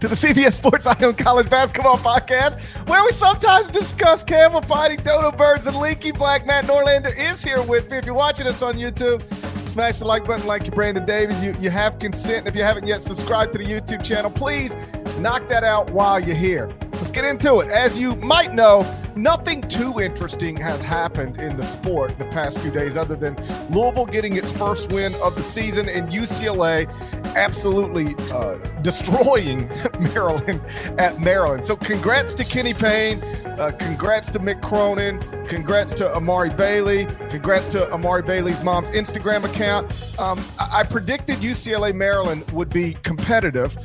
[0.00, 4.98] to the CBS Sports Eye on College Basketball Podcast, where we sometimes discuss camel fighting,
[4.98, 6.46] dodo birds, and leaky black.
[6.46, 7.98] Matt Norlander is here with me.
[7.98, 9.22] If you're watching us on YouTube,
[9.68, 11.42] smash the like button like you Brandon Davies.
[11.42, 12.46] You, you have consent.
[12.46, 14.74] If you haven't yet subscribed to the YouTube channel, please
[15.18, 16.68] knock that out while you're here.
[17.04, 17.70] Let's get into it.
[17.70, 18.80] As you might know,
[19.14, 23.36] nothing too interesting has happened in the sport the past few days other than
[23.68, 26.88] Louisville getting its first win of the season and UCLA
[27.36, 29.68] absolutely uh, destroying
[30.00, 30.62] Maryland
[30.98, 31.62] at Maryland.
[31.66, 33.22] So, congrats to Kenny Payne.
[33.44, 35.20] Uh, congrats to Mick Cronin.
[35.44, 37.04] Congrats to Amari Bailey.
[37.28, 39.92] Congrats to Amari Bailey's mom's Instagram account.
[40.18, 43.76] Um, I-, I predicted UCLA Maryland would be competitive.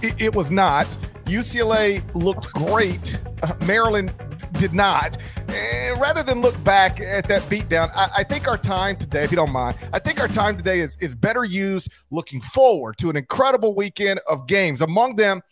[0.00, 0.86] It, it was not.
[1.28, 3.18] UCLA looked great.
[3.66, 4.14] Maryland
[4.52, 5.18] did not.
[5.48, 9.30] And rather than look back at that beatdown, I, I, think our time today, if
[9.30, 13.10] you don't mind, I think our time today is, is better used looking forward to
[13.10, 14.80] an incredible weekend of games.
[14.80, 15.42] Among them,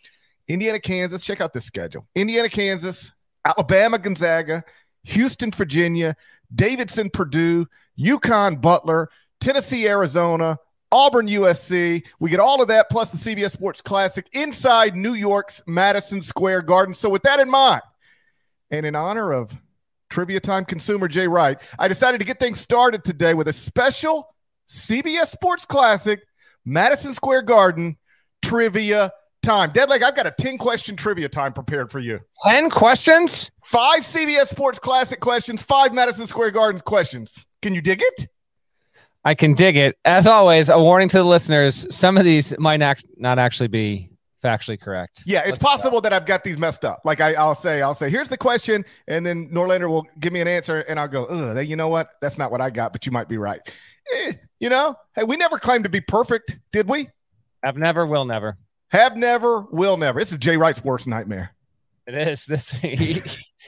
[0.48, 1.22] Indiana, Kansas.
[1.22, 3.12] Check out this schedule Indiana, Kansas,
[3.44, 4.64] Alabama, Gonzaga,
[5.04, 6.16] Houston, Virginia,
[6.54, 7.66] Davidson, Purdue,
[7.98, 9.08] UConn, Butler,
[9.40, 10.58] Tennessee, Arizona,
[10.92, 12.06] Auburn, USC.
[12.20, 16.62] We get all of that plus the CBS Sports Classic inside New York's Madison Square
[16.62, 16.94] Garden.
[16.94, 17.82] So, with that in mind,
[18.70, 19.52] and in honor of
[20.10, 24.34] trivia time consumer Jay Wright, I decided to get things started today with a special
[24.68, 26.20] CBS Sports Classic,
[26.64, 27.96] Madison Square Garden
[28.42, 29.70] trivia time.
[29.70, 32.20] Deadleg, I've got a 10 question trivia time prepared for you.
[32.44, 33.50] 10 questions?
[33.64, 37.46] Five CBS Sports Classic questions, five Madison Square Garden questions.
[37.62, 38.28] Can you dig it?
[39.26, 39.98] I can dig it.
[40.04, 44.10] As always, a warning to the listeners: some of these might not not actually be
[44.40, 45.24] factually correct.
[45.26, 47.00] Yeah, it's Let's possible that I've got these messed up.
[47.04, 50.40] Like I, will say, I'll say, here's the question, and then Norlander will give me
[50.40, 52.08] an answer, and I'll go, ugh, you know what?
[52.20, 53.60] That's not what I got, but you might be right.
[54.14, 57.08] Eh, you know, hey, we never claimed to be perfect, did we?
[57.64, 58.58] Have never, will never.
[58.90, 60.20] Have never, will never.
[60.20, 61.52] This is Jay Wright's worst nightmare.
[62.06, 62.44] It is.
[62.48, 63.20] This he,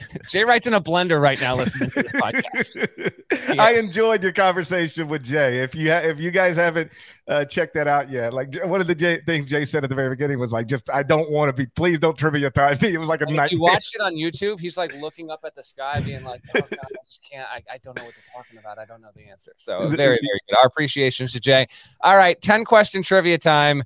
[0.29, 3.19] Jay Wright's in a blender right now listening to this podcast.
[3.31, 3.49] Yes.
[3.59, 5.59] I enjoyed your conversation with Jay.
[5.59, 6.91] If you ha- if you guys haven't
[7.27, 9.95] uh, checked that out yet, like one of the Jay- things Jay said at the
[9.95, 11.65] very beginning was like, just I don't want to be.
[11.67, 12.93] Please don't trivia time me.
[12.93, 13.51] It was like a night.
[13.51, 14.59] You watched it on YouTube.
[14.59, 17.47] He's like looking up at the sky, being like, "Oh God, I just can't.
[17.49, 18.77] I, I don't know what they're talking about.
[18.77, 20.57] I don't know the answer." So very very good.
[20.57, 21.67] Our appreciations to Jay.
[22.01, 23.83] All right, ten question trivia time.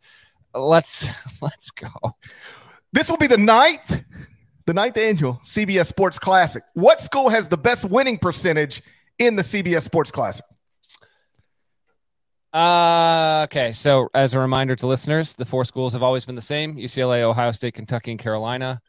[0.53, 1.07] Let's
[1.41, 1.89] let's go.
[2.91, 4.03] This will be the ninth
[4.65, 6.63] the ninth annual CBS Sports Classic.
[6.73, 8.81] What school has the best winning percentage
[9.19, 10.45] in the CBS Sports Classic?
[12.53, 13.73] Uh, okay.
[13.73, 17.21] So, as a reminder to listeners, the four schools have always been the same UCLA,
[17.21, 18.81] Ohio State, Kentucky, and Carolina.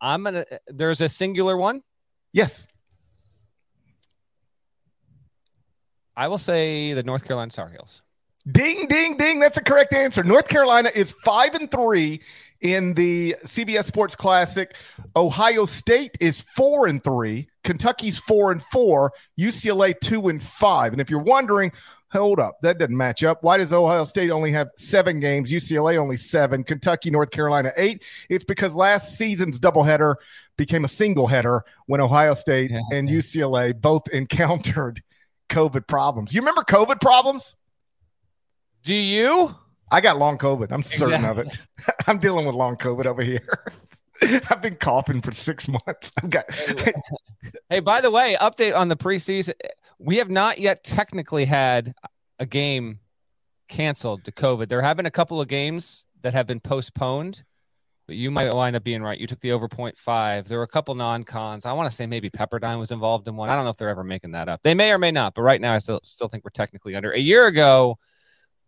[0.00, 1.82] I'm to, there's a singular one.
[2.32, 2.66] Yes.
[6.16, 8.02] I will say the North Carolina Tar Heels.
[8.50, 9.40] Ding, ding, ding.
[9.40, 10.22] That's the correct answer.
[10.22, 12.20] North Carolina is five and three
[12.60, 14.74] in the CBS Sports Classic.
[15.16, 17.48] Ohio State is four and three.
[17.64, 19.12] Kentucky's four and four.
[19.38, 20.92] UCLA two and five.
[20.92, 21.72] And if you're wondering,
[22.12, 23.42] hold up, that doesn't match up.
[23.42, 25.50] Why does Ohio State only have seven games?
[25.50, 26.64] UCLA only seven.
[26.64, 28.02] Kentucky, North Carolina eight.
[28.28, 30.16] It's because last season's doubleheader
[30.56, 32.80] became a single header when Ohio State yeah.
[32.92, 35.02] and UCLA both encountered
[35.48, 36.34] COVID problems.
[36.34, 37.54] You remember COVID problems?
[38.82, 39.54] Do you?
[39.90, 40.70] I got long COVID.
[40.70, 41.42] I'm certain exactly.
[41.42, 41.48] of
[41.88, 41.94] it.
[42.06, 43.64] I'm dealing with long COVID over here.
[44.50, 46.12] I've been coughing for six months.
[46.22, 46.44] I've got
[47.68, 49.54] Hey, by the way, update on the preseason.
[49.98, 51.94] We have not yet technically had
[52.38, 53.00] a game
[53.68, 54.68] canceled to COVID.
[54.68, 57.44] There have been a couple of games that have been postponed,
[58.06, 59.18] but you might wind up being right.
[59.18, 60.46] You took the over 0.5.
[60.46, 61.64] There were a couple non-cons.
[61.64, 63.48] I want to say maybe Pepperdine was involved in one.
[63.48, 64.62] I don't know if they're ever making that up.
[64.62, 67.12] They may or may not, but right now I still still think we're technically under.
[67.12, 67.98] A year ago,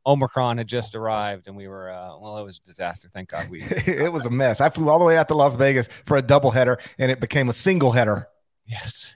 [0.07, 3.09] Omicron had just arrived and we were uh, well, it was a disaster.
[3.13, 4.61] Thank God we it was a mess.
[4.61, 7.49] I flew all the way out to Las Vegas for a doubleheader and it became
[7.49, 8.27] a single header.
[8.67, 9.15] Yes.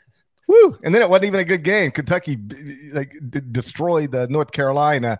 [0.49, 0.79] Woo!
[0.85, 1.91] And then it wasn't even a good game.
[1.91, 2.39] Kentucky
[2.93, 5.19] like d- destroyed the North Carolina.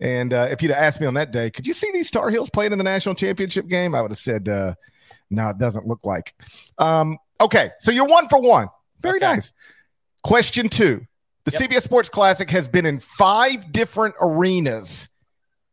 [0.00, 2.30] And uh, if you'd have asked me on that day, could you see these Tar
[2.30, 3.94] Heels playing in the national championship game?
[3.94, 4.74] I would have said, uh,
[5.30, 6.34] no, it doesn't look like.
[6.78, 8.68] Um, okay, so you're one for one.
[9.00, 9.26] Very okay.
[9.26, 9.52] nice.
[10.22, 11.06] Question two.
[11.44, 11.70] The yep.
[11.70, 15.08] CBS Sports Classic has been in five different arenas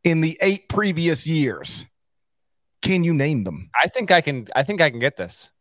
[0.03, 1.85] in the eight previous years.
[2.81, 3.69] Can you name them?
[3.81, 4.47] I think I can.
[4.55, 5.51] I think I can get this.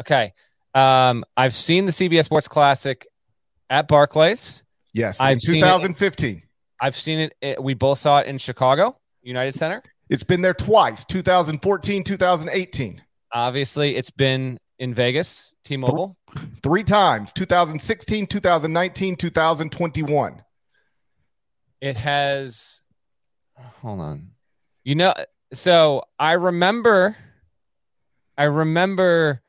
[0.00, 0.32] Okay.
[0.74, 3.06] Um, I've seen the CBS Sports Classic
[3.68, 4.62] at Barclays.
[4.94, 6.42] Yes, I've 2015.
[6.80, 7.62] I've seen it, it.
[7.62, 9.82] We both saw it in Chicago, United Center.
[10.08, 13.02] It's been there twice 2014, 2018.
[13.32, 16.16] Obviously, it's been in Vegas, T Mobile.
[16.34, 20.42] Th- three times 2016, 2019, 2021.
[21.80, 22.80] It has,
[23.80, 24.32] hold on.
[24.82, 25.14] You know,
[25.52, 27.16] so I remember,
[28.36, 29.40] I remember,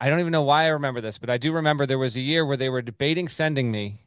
[0.00, 2.20] I don't even know why I remember this, but I do remember there was a
[2.20, 4.00] year where they were debating sending me.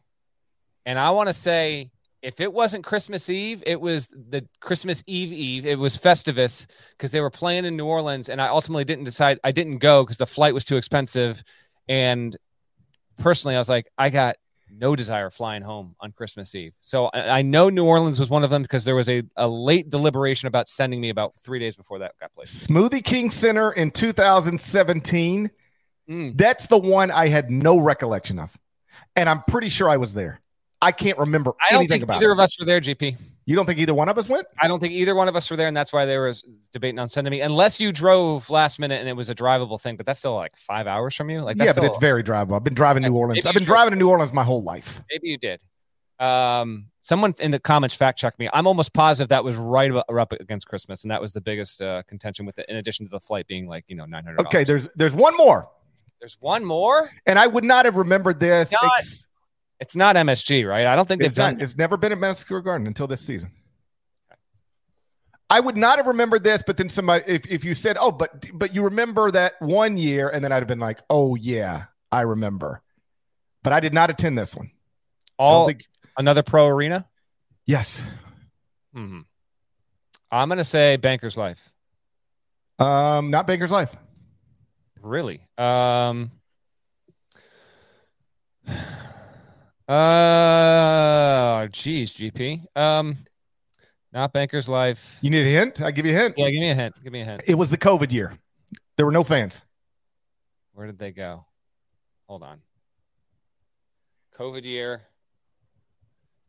[0.85, 1.91] And I want to say
[2.21, 5.65] if it wasn't Christmas Eve, it was the Christmas Eve Eve.
[5.65, 9.39] It was Festivus because they were playing in New Orleans, and I ultimately didn't decide.
[9.43, 11.43] I didn't go because the flight was too expensive,
[11.87, 12.35] and
[13.17, 14.35] personally, I was like, I got
[14.71, 16.73] no desire flying home on Christmas Eve.
[16.79, 19.47] So I, I know New Orleans was one of them because there was a, a
[19.47, 22.67] late deliberation about sending me about three days before that got placed.
[22.67, 25.49] Smoothie King Center in 2017.
[26.09, 26.37] Mm.
[26.37, 28.55] That's the one I had no recollection of,
[29.15, 30.39] and I'm pretty sure I was there.
[30.81, 32.31] I can't remember I don't think either it.
[32.31, 33.17] of us were there, GP.
[33.45, 34.45] You don't think either one of us went?
[34.61, 36.33] I don't think either one of us were there, and that's why they were
[36.71, 37.41] debating on sending me.
[37.41, 40.55] Unless you drove last minute and it was a drivable thing, but that's still like
[40.55, 41.41] five hours from you.
[41.41, 42.55] Like, yeah, but it's very drivable.
[42.55, 43.45] I've been driving New Orleans.
[43.45, 45.01] I've been driving to New Orleans my whole life.
[45.11, 45.63] Maybe you did.
[46.19, 48.49] Um, someone in the comments fact checked me.
[48.53, 52.03] I'm almost positive that was right up against Christmas, and that was the biggest uh,
[52.03, 52.67] contention with it.
[52.69, 54.41] In addition to the flight being like you know nine hundred.
[54.41, 55.69] Okay, there's there's one more.
[56.19, 58.71] There's one more, and I would not have remembered this.
[58.71, 59.25] Not, ex-
[59.79, 60.85] it's not MSG, right?
[60.85, 61.61] I don't think they've done.
[61.61, 63.51] It's never been at Madison Square Garden until this season.
[65.49, 68.45] I would not have remembered this, but then somebody, if, if you said, "Oh, but
[68.53, 72.21] but you remember that one year," and then I'd have been like, "Oh yeah, I
[72.21, 72.83] remember,"
[73.63, 74.69] but I did not attend this one.
[75.37, 75.85] All think,
[76.17, 77.07] another pro arena.
[77.65, 78.01] Yes.
[78.93, 79.21] Hmm.
[80.31, 81.71] I'm gonna say Bankers Life.
[82.77, 83.95] Um, not Bankers Life.
[85.01, 85.41] Really?
[85.57, 86.31] Um.
[89.89, 92.63] Uh, geez, GP.
[92.77, 93.17] Um,
[94.13, 95.17] not Banker's Life.
[95.21, 95.81] You need a hint?
[95.81, 96.35] I give you a hint.
[96.37, 96.95] Yeah, give me a hint.
[97.03, 97.43] Give me a hint.
[97.47, 98.37] It was the COVID year.
[98.97, 99.63] There were no fans.
[100.73, 101.45] Where did they go?
[102.27, 102.61] Hold on.
[104.37, 105.01] COVID year.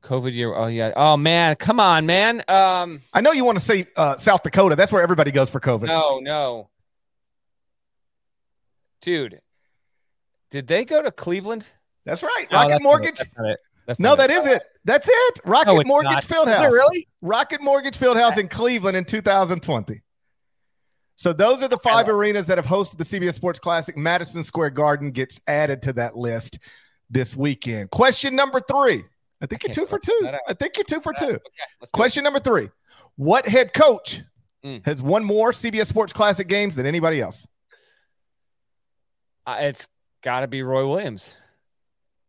[0.05, 0.55] COVID year.
[0.55, 0.93] Oh yeah.
[0.95, 2.43] Oh man, come on, man.
[2.47, 4.77] Um, I know you want to say uh, South Dakota.
[4.77, 5.87] That's where everybody goes for COVID.
[5.87, 6.69] No, no.
[9.01, 9.41] Dude,
[10.51, 11.73] did they go to Cleveland?
[12.05, 12.47] That's right.
[12.51, 13.19] Rocket oh, Mortgage.
[13.19, 13.61] That's not it.
[13.87, 14.63] That's no, that is it.
[14.85, 15.41] That's it.
[15.45, 16.25] Rocket no, Mortgage not.
[16.25, 16.67] Fieldhouse.
[16.67, 17.09] Is it really?
[17.21, 20.03] Rocket Mortgage Fieldhouse in Cleveland in 2020.
[21.17, 23.97] So those are the five arenas that have hosted the CBS Sports Classic.
[23.97, 26.59] Madison Square Garden gets added to that list
[27.11, 27.91] this weekend.
[27.91, 29.05] Question number three.
[29.43, 30.31] I think I you're two for two.
[30.49, 31.25] I think you're two for two.
[31.27, 32.71] Okay, Question number three.
[33.17, 34.23] What head coach
[34.65, 34.85] mm.
[34.87, 37.47] has won more CBS Sports Classic games than anybody else?
[39.47, 39.89] Uh, it's
[40.23, 41.37] got to be Roy Williams.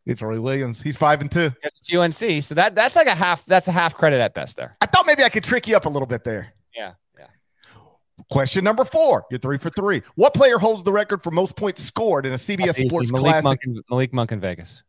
[0.05, 0.81] It's Roy Williams.
[0.81, 1.51] He's five and two.
[1.63, 2.43] It's UNC.
[2.43, 3.45] So that that's like a half.
[3.45, 4.75] That's a half credit at best there.
[4.81, 6.53] I thought maybe I could trick you up a little bit there.
[6.75, 6.93] Yeah.
[7.17, 7.27] Yeah.
[8.31, 9.25] Question number four.
[9.29, 10.01] You're three for three.
[10.15, 13.43] What player holds the record for most points scored in a CBS Sports Malik Classic?
[13.43, 14.83] Monk in, Malik Monk in Vegas.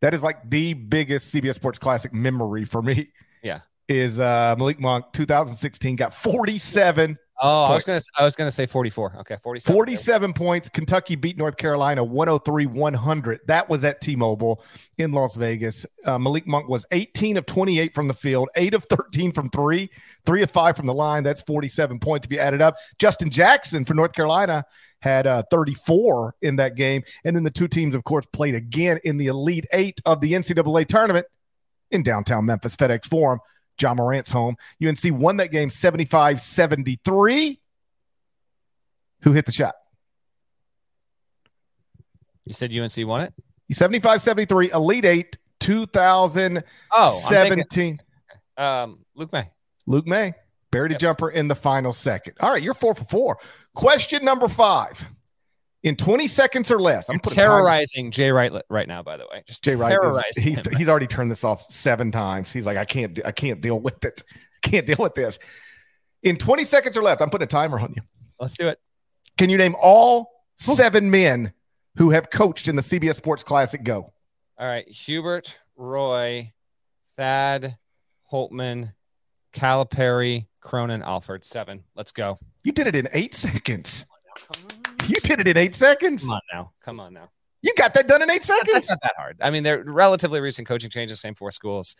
[0.00, 3.10] That is like the biggest CBS Sports Classic memory for me.
[3.42, 3.60] Yeah.
[3.88, 7.70] Is uh, Malik Monk 2016 got 47 Oh, points.
[7.70, 9.16] I was gonna I was gonna say 44.
[9.20, 9.74] Okay, 47.
[9.74, 10.68] 47 points.
[10.68, 13.38] Kentucky beat North Carolina 103-100.
[13.46, 14.62] That was at T-Mobile
[14.98, 15.84] in Las Vegas.
[16.04, 19.90] Uh, Malik Monk was 18 of 28 from the field, 8 of 13 from 3,
[20.24, 21.24] 3 of 5 from the line.
[21.24, 22.76] That's 47 points to be added up.
[22.98, 24.64] Justin Jackson for North Carolina
[25.00, 27.02] had uh, 34 in that game.
[27.24, 30.32] And then the two teams, of course, played again in the Elite Eight of the
[30.32, 31.26] NCAA tournament
[31.90, 33.40] in downtown Memphis FedEx Forum.
[33.80, 34.56] Ja Morant's home.
[34.84, 37.60] UNC won that game 75 73.
[39.22, 39.74] Who hit the shot?
[42.44, 43.32] You said UNC won it?
[43.72, 48.00] 75 73, Elite Eight, 2017.
[48.56, 49.50] Oh, um, Luke Maye.
[49.86, 50.34] Luke Maye.
[50.70, 52.34] buried a jumper in the final second.
[52.40, 53.38] All right, you're four for four.
[53.74, 55.04] Question number five.
[55.84, 59.02] In 20 seconds or less, I'm You're putting time- terrorizing Jay Wright right now.
[59.02, 59.96] By the way, just Jay Wright.
[60.02, 60.76] is- he's him.
[60.76, 62.50] he's already turned this off seven times.
[62.50, 64.22] He's like, I can't, I can't deal with it.
[64.62, 65.38] Can't deal with this.
[66.22, 68.02] In 20 seconds or less, I'm putting a timer on you.
[68.40, 68.78] Let's do it.
[69.36, 71.52] Can you name all seven men
[71.96, 73.84] who have coached in the CBS Sports Classic?
[73.84, 74.10] Go.
[74.58, 76.54] All right, Hubert, Roy,
[77.18, 77.76] Thad,
[78.32, 78.94] Holtmann,
[79.52, 81.44] Calipari, Cronin, Alford.
[81.44, 81.84] Seven.
[81.94, 82.38] Let's go.
[82.62, 84.06] You did it in eight seconds.
[85.08, 86.22] You did it in eight seconds.
[86.22, 86.72] Come on now.
[86.82, 87.30] Come on now.
[87.62, 88.72] You got that done in eight seconds.
[88.72, 89.38] That's not that hard.
[89.40, 91.96] I mean, they're relatively recent coaching changes, same four schools.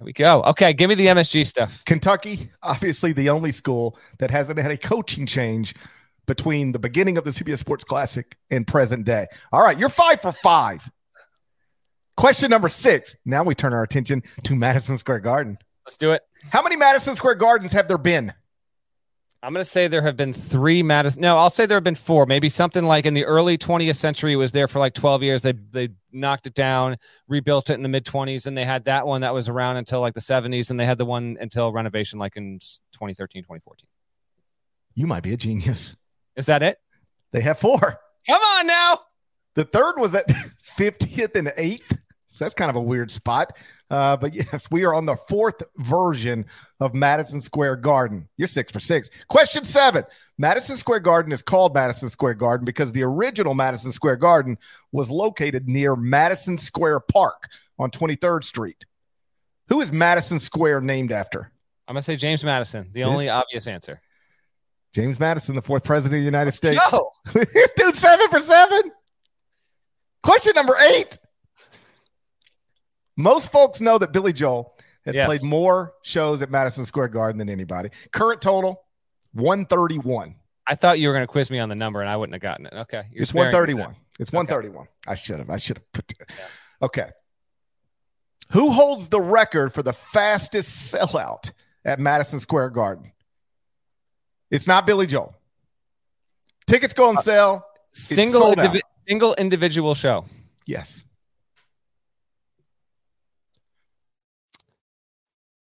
[0.00, 0.42] We go.
[0.44, 1.84] Okay, give me the MSG stuff.
[1.84, 5.74] Kentucky, obviously the only school that hasn't had a coaching change
[6.26, 9.26] between the beginning of the CBS Sports Classic and present day.
[9.52, 10.88] All right, you're five for five.
[12.16, 13.16] Question number six.
[13.24, 15.58] Now we turn our attention to Madison Square Garden.
[15.84, 16.22] Let's do it.
[16.50, 18.32] How many Madison Square Gardens have there been?
[19.42, 21.22] I'm going to say there have been three Madison.
[21.22, 22.26] No, I'll say there have been four.
[22.26, 25.42] Maybe something like in the early 20th century it was there for like 12 years.
[25.42, 29.06] They they knocked it down, rebuilt it in the mid 20s, and they had that
[29.06, 32.18] one that was around until like the 70s, and they had the one until renovation
[32.18, 32.58] like in
[32.92, 33.88] 2013, 2014.
[34.94, 35.96] You might be a genius.
[36.36, 36.78] Is that it?
[37.32, 37.98] They have four.
[38.26, 38.98] Come on now.
[39.54, 40.28] The third was at
[40.78, 41.98] 50th and 8th.
[42.40, 43.52] So that's kind of a weird spot.
[43.90, 46.46] Uh, but yes, we are on the fourth version
[46.80, 48.30] of Madison Square Garden.
[48.38, 49.10] You're six for six.
[49.28, 50.04] Question seven
[50.38, 54.56] Madison Square Garden is called Madison Square Garden because the original Madison Square Garden
[54.90, 58.86] was located near Madison Square Park on 23rd Street.
[59.68, 61.52] Who is Madison Square named after?
[61.86, 64.00] I'm going to say James Madison, the It only is- obvious answer.
[64.94, 66.80] James Madison, the fourth president of the United States.
[66.90, 67.12] Go.
[67.34, 68.90] this dude seven for seven.
[70.22, 71.18] Question number eight.
[73.20, 74.74] Most folks know that Billy Joel
[75.04, 75.26] has Yes.
[75.26, 77.90] played more shows at Madison Square Garden than anybody.
[78.12, 78.82] Current total
[79.32, 80.36] 131.
[80.66, 82.42] I thought you were going to quiz me on the number, and I wouldn't have
[82.42, 82.72] gotten it.
[82.72, 83.02] Okay.
[83.12, 83.96] You're it's 131.
[84.18, 84.86] It's 131.
[85.06, 85.50] I should have.
[85.50, 86.12] I should have put.
[86.82, 87.08] Okay.
[88.52, 91.52] Who holds the record for the fastest sellout
[91.84, 93.12] at Madison Square Garden?
[94.50, 95.34] It's not Billy Joel.
[96.66, 97.64] Tickets go on uh, sale.
[97.92, 97.98] that.
[97.98, 100.24] Single, indivi- single individual show.
[100.66, 101.02] Yes.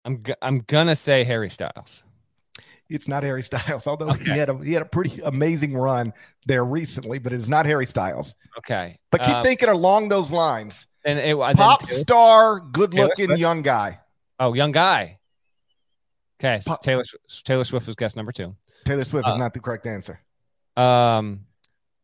[0.07, 2.03] I'm g- I'm gonna say Harry Styles.
[2.89, 6.13] It's not Harry Styles, although he had a he had a pretty amazing run
[6.45, 8.33] there recently, but it is not Harry Styles.
[8.59, 10.87] Okay, But keep Um, thinking along those lines.
[11.05, 13.99] and it, I Pop Taylor- star, good looking young guy.
[14.39, 15.19] Oh, young guy.
[16.39, 17.03] Okay, so Pop- Taylor
[17.43, 18.55] Taylor Swift was guest number two.
[18.85, 20.21] Taylor Swift Uh, is not the correct answer.
[20.77, 21.45] Um,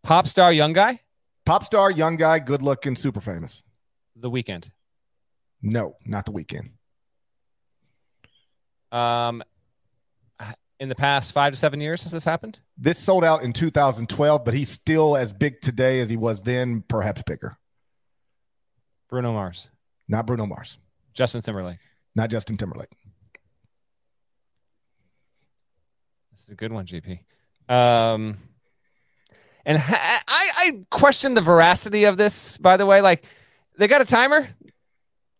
[0.03, 1.00] pop star, young guy.
[1.45, 3.63] Pop star, young guy, good looking, super famous.
[4.15, 4.69] The Weeknd.
[5.62, 6.72] No, not the Weeknd.
[8.93, 9.43] Um,
[10.79, 12.59] in the past five to seven years has this happened?
[12.77, 16.83] This sold out in 2012, but he's still as big today as he was then,
[16.88, 17.57] perhaps bigger.
[19.09, 19.69] Bruno Mars,
[20.07, 20.77] Not Bruno Mars,
[21.13, 21.79] Justin Timberlake.
[22.15, 22.89] not Justin Timberlake.
[26.31, 27.19] This is a good one, GP.
[27.69, 28.38] Um,
[29.65, 32.57] and ha- I I question the veracity of this.
[32.57, 33.25] By the way, like
[33.77, 34.50] they got a timer.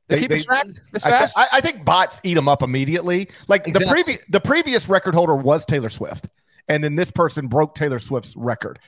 [0.10, 1.38] They, keep they- track this I, fast.
[1.38, 3.30] I, I think bots eat them up immediately.
[3.48, 6.28] Like the previous the previous record holder was Taylor Swift,
[6.68, 8.80] and then this person broke Taylor Swift's record.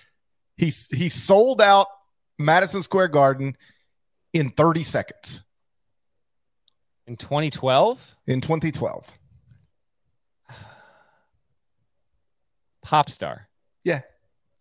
[0.58, 1.88] He he sold out
[2.38, 3.56] Madison Square Garden
[4.34, 5.42] in 30 seconds
[7.08, 9.10] in 2012, in 2012.
[12.82, 13.48] pop star.
[13.84, 14.02] Yeah,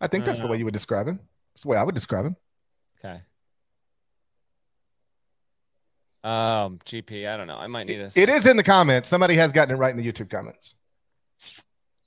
[0.01, 0.51] I think that's the Uh.
[0.51, 1.21] way you would describe him.
[1.55, 2.37] That's the way I would describe him.
[2.99, 3.21] Okay.
[6.25, 7.29] Um, GP.
[7.29, 7.59] I don't know.
[7.59, 8.11] I might need a.
[8.17, 9.09] It is in the comments.
[9.09, 10.75] Somebody has gotten it right in the YouTube comments.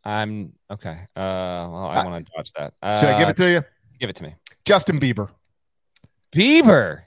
[0.03, 1.01] I'm okay.
[1.15, 2.73] Uh, well, I Uh, want to dodge that.
[2.99, 3.63] Should I give Uh, it to you?
[3.99, 4.35] Give it to me.
[4.65, 5.29] Justin Bieber.
[6.31, 7.01] Bieber,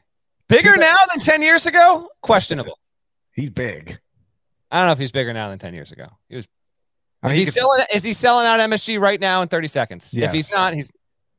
[0.49, 2.09] bigger now than ten years ago?
[2.23, 2.79] Questionable.
[3.35, 3.99] He's big.
[4.71, 6.07] I don't know if he's bigger now than ten years ago.
[6.29, 6.47] He was.
[7.23, 7.85] I is mean, he could- selling?
[7.93, 10.11] Is he selling out MSG right now in thirty seconds?
[10.15, 10.91] If he's not, he's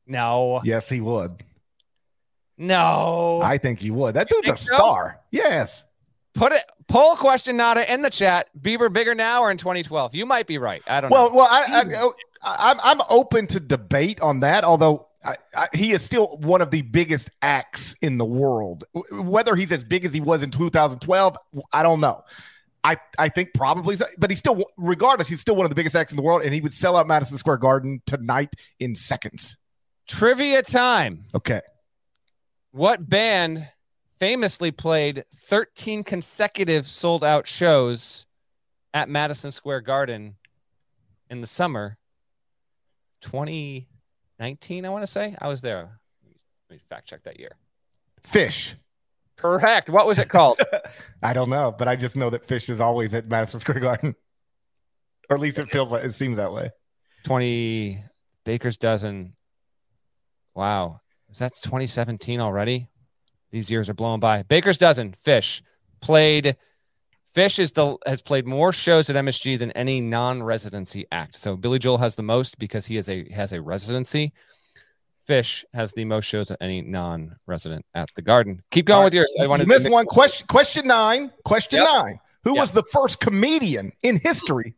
[0.06, 1.42] no, Yes, he would.
[2.56, 3.40] No.
[3.42, 4.14] I think he would.
[4.14, 4.74] That dude's a so?
[4.74, 5.20] star.
[5.30, 5.84] Yes.
[6.34, 6.62] Put it.
[6.88, 8.48] Poll question, Nada, in the chat.
[8.60, 10.14] Bieber bigger now or in 2012?
[10.14, 10.82] You might be right.
[10.86, 11.24] I don't know.
[11.24, 14.64] Well, well, I, I, oh, I, I'm I'm open to debate on that.
[14.64, 18.84] Although I, I, he is still one of the biggest acts in the world.
[19.10, 21.36] Whether he's as big as he was in 2012,
[21.72, 22.24] I don't know.
[22.84, 25.94] I, I think probably, so, but he's still, regardless, he's still one of the biggest
[25.94, 29.56] acts in the world, and he would sell out Madison Square Garden tonight in seconds.
[30.08, 31.26] Trivia time.
[31.32, 31.60] Okay.
[32.72, 33.68] What band
[34.18, 38.24] famously played 13 consecutive sold out shows
[38.94, 40.36] at Madison Square Garden
[41.28, 41.98] in the summer
[43.20, 45.36] 2019, I want to say?
[45.38, 46.00] I was there.
[46.70, 47.50] Let me fact check that year.
[48.22, 48.72] Phish.
[49.36, 49.90] Correct.
[49.90, 50.58] What was it called?
[51.22, 54.14] I don't know, but I just know that Phish is always at Madison Square Garden.
[55.28, 56.70] Or at least it feels like it seems that way.
[57.24, 58.02] 20
[58.44, 59.34] Baker's dozen.
[60.54, 61.00] Wow.
[61.32, 62.88] Is that 2017 already?
[63.50, 64.42] These years are blowing by.
[64.42, 65.62] Baker's dozen, Phish
[66.00, 66.56] played
[67.34, 71.34] Phish is the has played more shows at MSG than any non-residency act.
[71.36, 74.32] So Billy Joel has the most because he is a has a residency.
[75.26, 78.62] Phish has the most shows of any non-resident at the Garden.
[78.70, 79.18] Keep going All with right.
[79.20, 79.34] yours.
[79.40, 80.46] I wanted You missed mix- one question.
[80.46, 81.30] Question nine.
[81.44, 81.88] Question Yep.
[81.90, 82.20] nine.
[82.44, 82.60] Who Yep.
[82.60, 84.74] was the first comedian in history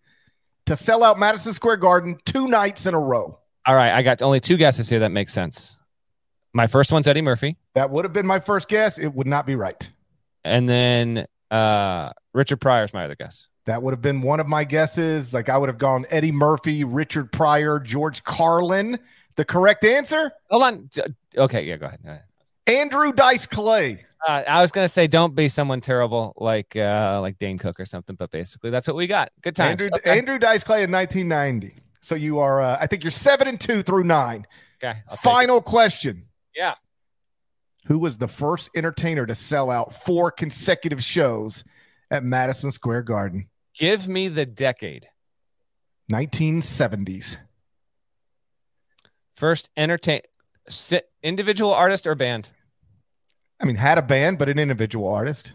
[0.66, 3.38] to sell out Madison Square Garden two nights in a row?
[3.66, 5.76] All right, I got only two guesses here that makes sense.
[6.54, 8.98] My first one's Eddie Murphy, That would have been my first guess.
[8.98, 9.90] It would not be right.
[10.44, 13.48] and then uh Richard Pryor's my other guess.
[13.66, 15.32] That would have been one of my guesses.
[15.34, 18.98] Like I would have gone Eddie Murphy, Richard Pryor, George Carlin.
[19.36, 20.88] The correct answer, Hold on.
[21.36, 22.00] Okay, yeah, go ahead.
[22.04, 22.22] Go ahead.
[22.66, 24.04] Andrew Dice Clay.
[24.26, 27.84] Uh, I was gonna say don't be someone terrible like uh like Dane Cook or
[27.84, 29.30] something, but basically that's what we got.
[29.42, 29.82] Good times.
[29.82, 30.18] Andrew, okay.
[30.18, 31.74] Andrew Dice Clay in 1990.
[32.00, 34.46] So you are, uh, I think you're seven and two through nine.
[34.82, 34.98] Okay.
[35.22, 36.24] Final question.
[36.54, 36.74] Yeah.
[37.86, 41.64] Who was the first entertainer to sell out four consecutive shows
[42.10, 43.48] at Madison Square Garden?
[43.78, 45.08] Give me the decade.
[46.10, 47.36] 1970s.
[49.34, 50.20] First entertain
[50.68, 52.50] si- individual artist or band.
[53.60, 55.52] I mean, had a band, but an individual artist.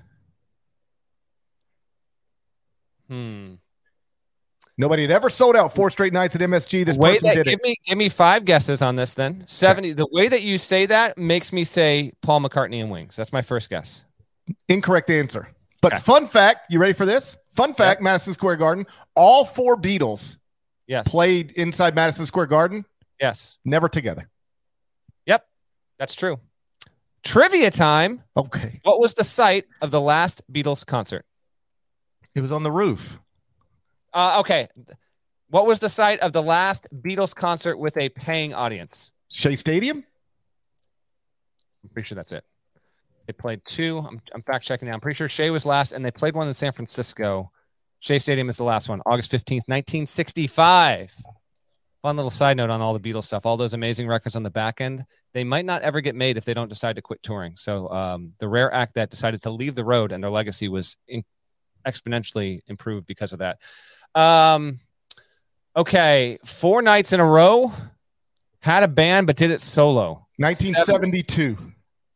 [3.07, 3.55] Hmm.
[4.79, 6.85] Nobody had ever sold out four straight nights at MSG.
[6.85, 7.63] This way person that, did give it.
[7.67, 9.43] me give me five guesses on this then.
[9.45, 13.17] 70 the way that you say that makes me say Paul McCartney and Wings.
[13.17, 14.05] That's my first guess.
[14.69, 15.49] Incorrect answer.
[15.81, 16.01] But Okay.
[16.01, 17.35] fun fact, you ready for this?
[17.51, 20.37] Fun fact, Madison Square Garden, all four Beatles
[20.87, 21.05] Yes.
[21.09, 22.85] played inside Madison Square Garden,
[23.19, 23.57] Yes.
[23.65, 24.29] never together.
[25.25, 25.45] Yep.
[25.97, 26.39] That's true.
[27.21, 28.23] Trivia time.
[28.37, 28.79] Okay.
[28.83, 31.25] What was the site of the last Beatles concert?
[32.33, 33.19] It was on the roof.
[34.13, 34.67] Uh, okay.
[35.49, 39.11] What was the site of the last Beatles concert with a paying audience?
[39.29, 40.03] Shea Stadium?
[41.83, 42.43] I'm pretty sure that's it.
[43.25, 43.99] They played two.
[43.99, 44.93] I'm, I'm fact checking now.
[44.93, 47.51] I'm pretty sure Shea was last, and they played one in San Francisco.
[47.99, 51.13] Shea Stadium is the last one, August 15th, 1965.
[52.01, 53.45] Fun little side note on all the Beatles stuff.
[53.45, 56.45] All those amazing records on the back end, they might not ever get made if
[56.45, 57.57] they don't decide to quit touring.
[57.57, 60.95] So um, the rare act that decided to leave the road and their legacy was
[61.07, 61.25] in-
[61.85, 63.57] exponentially improved because of that.
[64.15, 64.79] Um,
[65.75, 67.71] okay, four nights in a row,
[68.61, 70.25] had a band but did it solo.
[70.37, 71.57] 1972.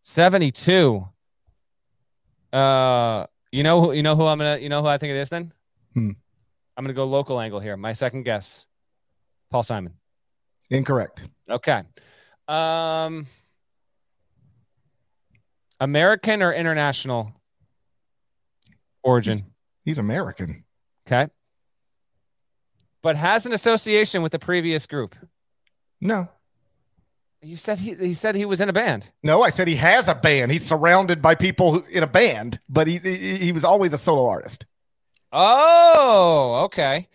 [0.02, 1.08] 72.
[2.52, 5.18] Uh, you know who you know who I'm gonna you know who I think it
[5.18, 5.54] is then?
[5.94, 6.12] Hmm.
[6.76, 7.78] I'm gonna go local angle here.
[7.78, 8.66] My second guess.
[9.52, 9.94] Paul Simon.
[10.70, 11.22] Incorrect.
[11.50, 11.84] Okay.
[12.48, 13.28] Um
[15.80, 17.32] American or international
[19.04, 19.44] origin.
[19.86, 20.64] He's American.
[21.08, 21.32] Okay.
[23.04, 25.16] But has an association with the previous group.
[26.02, 26.30] No.
[27.42, 29.10] You said he he said he was in a band.
[29.22, 30.52] No, I said he has a band.
[30.52, 33.98] He's surrounded by people who, in a band, but he, he he was always a
[33.98, 34.66] solo artist.
[35.34, 37.10] Oh, okay.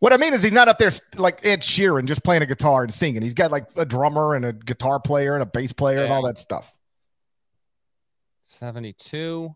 [0.00, 2.82] What I mean is he's not up there like Ed Sheeran just playing a guitar
[2.82, 3.22] and singing.
[3.22, 6.22] He's got like a drummer and a guitar player and a bass player and all
[6.22, 6.76] that stuff.
[8.44, 9.54] 72.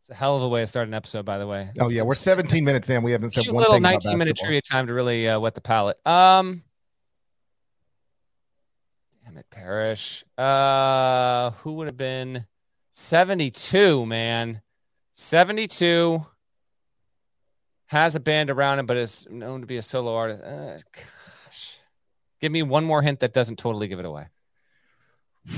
[0.00, 1.70] It's a hell of a way to start an episode, by the way.
[1.80, 3.02] Oh yeah, we're 17 minutes in.
[3.02, 4.46] We haven't said Cute one little thing about 19 minute basketball.
[4.46, 5.98] trivia time to really uh, whet the palate.
[6.06, 6.62] Um,
[9.24, 10.24] damn it, Parrish.
[10.38, 12.46] Uh, who would have been
[12.92, 14.60] 72, man?
[15.14, 16.24] 72
[17.86, 20.42] has a band around him, but is known to be a solo artist.
[20.42, 21.78] Uh, gosh,
[22.40, 24.26] give me one more hint that doesn't totally give it away.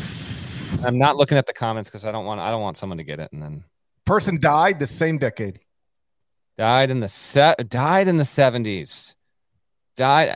[0.84, 3.04] I'm not looking at the comments because I don't want I don't want someone to
[3.04, 3.64] get it and then
[4.06, 5.60] Person died the same decade.
[6.56, 9.14] died in the set died in the 70s
[9.96, 10.34] died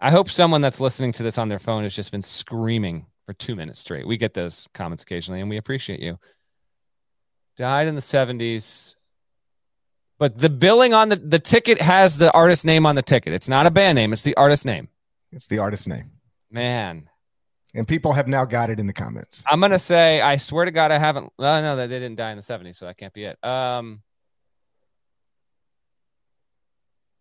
[0.00, 3.32] i hope someone that's listening to this on their phone has just been screaming for
[3.34, 4.06] two minutes straight.
[4.06, 6.18] We get those comments occasionally and we appreciate you.
[7.56, 8.96] Died in the 70s
[10.18, 13.32] but the billing on the the ticket has the artist name on the ticket.
[13.32, 14.88] It's not a band name it's the artist name.
[15.32, 16.12] It's the artist's name.
[16.50, 17.08] man
[17.74, 19.42] And people have now got it in the comments.
[19.50, 22.36] i'm gonna say i swear to god i haven't oh no they didn't die in
[22.36, 24.02] the 70s so that can't be it um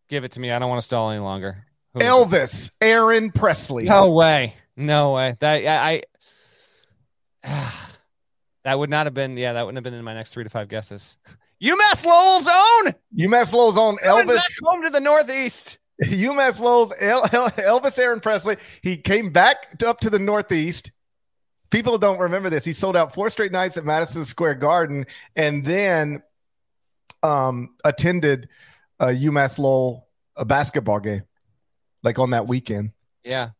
[0.10, 2.00] give it to me i don't want to stall any longer Who?
[2.00, 3.84] Elvis, Aaron Presley.
[3.86, 4.56] No way.
[4.78, 5.36] No way.
[5.40, 6.02] That I,
[7.44, 7.72] I
[8.64, 9.36] that would not have been.
[9.36, 11.18] Yeah, that wouldn't have been in my next three to five guesses.
[11.62, 12.96] UMass Lowell's own.
[13.16, 15.80] UMass Lowell's own Elvis home to the Northeast.
[16.04, 18.58] UMass Lowell's El- El- Elvis Aaron Presley.
[18.82, 20.92] He came back to, up to the Northeast.
[21.70, 22.66] People don't remember this.
[22.66, 26.22] He sold out four straight nights at Madison Square Garden, and then
[27.24, 28.50] um, attended
[29.00, 31.24] a UMass Lowell a basketball game,
[32.04, 32.92] like on that weekend.
[33.24, 33.52] Yeah,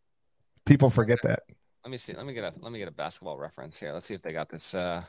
[0.66, 1.44] people forget that.
[1.86, 2.14] Let me see.
[2.14, 3.94] Let me get a let me get a basketball reference here.
[3.94, 4.74] Let's see if they got this.
[4.74, 5.04] Uh,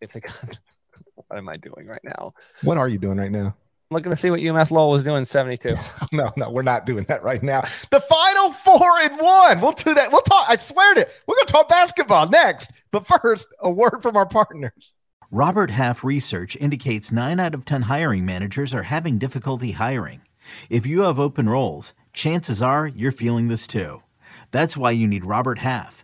[0.00, 0.58] if they got.
[1.14, 2.34] what am I doing right now?
[2.62, 3.56] What are you doing right now?
[3.94, 5.76] I'm looking to see what UMass Lowell was doing 72.
[6.12, 7.60] no, no, we're not doing that right now.
[7.90, 9.60] The final four and one.
[9.60, 10.10] We'll do that.
[10.10, 10.46] We'll talk.
[10.48, 11.12] I swear to it.
[11.28, 12.72] We're going to talk basketball next.
[12.90, 14.96] But first, a word from our partners.
[15.30, 20.22] Robert Half research indicates nine out of 10 hiring managers are having difficulty hiring.
[20.68, 24.02] If you have open roles, chances are you're feeling this too.
[24.50, 26.03] That's why you need Robert Half.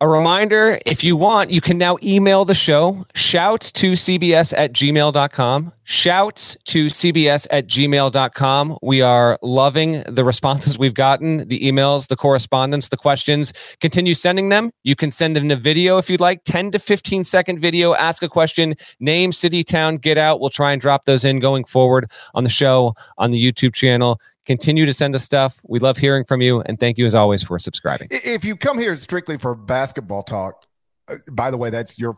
[0.00, 4.72] A reminder if you want, you can now email the show shouts to cbs at
[4.72, 5.72] gmail.com.
[5.82, 8.78] Shouts to cbs at gmail.com.
[8.80, 13.52] We are loving the responses we've gotten, the emails, the correspondence, the questions.
[13.80, 14.70] Continue sending them.
[14.84, 17.94] You can send in a video if you'd like 10 to 15 second video.
[17.94, 20.40] Ask a question, name, city, town, get out.
[20.40, 24.20] We'll try and drop those in going forward on the show, on the YouTube channel.
[24.48, 25.60] Continue to send us stuff.
[25.68, 26.62] We love hearing from you.
[26.62, 28.08] And thank you as always for subscribing.
[28.10, 30.64] If you come here strictly for basketball talk,
[31.06, 32.16] uh, by the way, that's your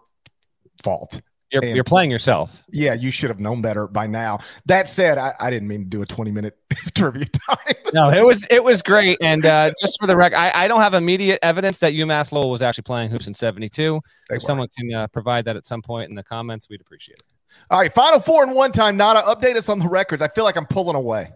[0.81, 1.21] fault.
[1.51, 2.63] You're, and, you're playing yourself.
[2.71, 4.39] Yeah, you should have known better by now.
[4.67, 6.57] That said, I, I didn't mean to do a 20 minute
[6.95, 7.75] trivia time.
[7.93, 9.19] no, it was it was great.
[9.21, 12.51] And uh, just for the record, I, I don't have immediate evidence that UMass Lowell
[12.51, 14.01] was actually playing hoops in 72.
[14.29, 14.41] They if were.
[14.47, 17.25] someone can uh, provide that at some point in the comments, we'd appreciate it.
[17.73, 18.97] All right, final four and one time.
[18.97, 20.23] Nada, update us on the records.
[20.23, 21.33] I feel like I'm pulling away.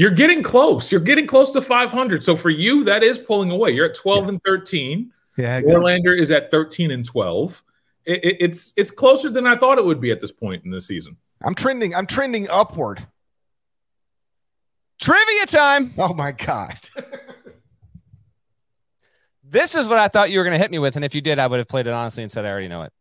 [0.00, 0.90] You're getting close.
[0.90, 2.24] You're getting close to 500.
[2.24, 3.72] So for you, that is pulling away.
[3.72, 4.28] You're at 12 yeah.
[4.30, 5.12] and 13.
[5.36, 5.60] Yeah.
[5.60, 7.62] Norlander is at 13 and 12.
[8.06, 10.70] It, it, it's it's closer than I thought it would be at this point in
[10.70, 11.18] the season.
[11.42, 11.94] I'm trending.
[11.94, 13.06] I'm trending upward.
[14.98, 15.92] Trivia time.
[15.98, 16.80] Oh my god.
[19.44, 21.20] this is what I thought you were going to hit me with, and if you
[21.20, 22.92] did, I would have played it honestly and said I already know it.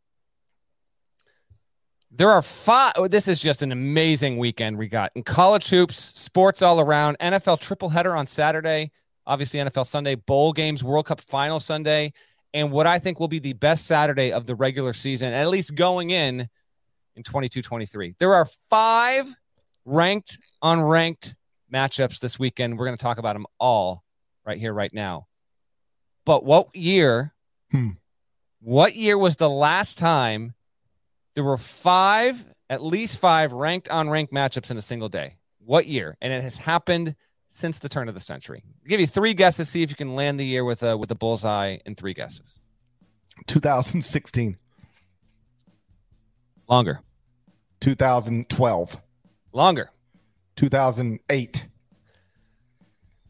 [2.11, 2.93] There are five.
[2.95, 7.17] Oh, this is just an amazing weekend we got in college hoops, sports all around.
[7.19, 8.91] NFL triple header on Saturday,
[9.27, 12.13] obviously NFL Sunday, bowl games, World Cup final Sunday,
[12.53, 15.75] and what I think will be the best Saturday of the regular season, at least
[15.75, 16.49] going in
[17.15, 18.15] in 22 23.
[18.17, 19.27] There are five
[19.85, 21.35] ranked, unranked
[21.71, 22.77] matchups this weekend.
[22.77, 24.03] We're going to talk about them all
[24.45, 25.27] right here, right now.
[26.25, 27.33] But what year?
[27.71, 27.89] Hmm.
[28.61, 30.55] What year was the last time?
[31.39, 35.37] There were five, at least five ranked on ranked matchups in a single day.
[35.59, 36.17] What year?
[36.19, 37.15] And it has happened
[37.49, 38.61] since the turn of the century.
[38.65, 39.69] I'll give you three guesses.
[39.69, 42.59] See if you can land the year with a with a bullseye in three guesses.
[43.47, 44.57] 2016.
[46.67, 46.99] Longer.
[47.79, 48.97] 2012.
[49.53, 49.91] Longer.
[50.57, 51.67] 2008.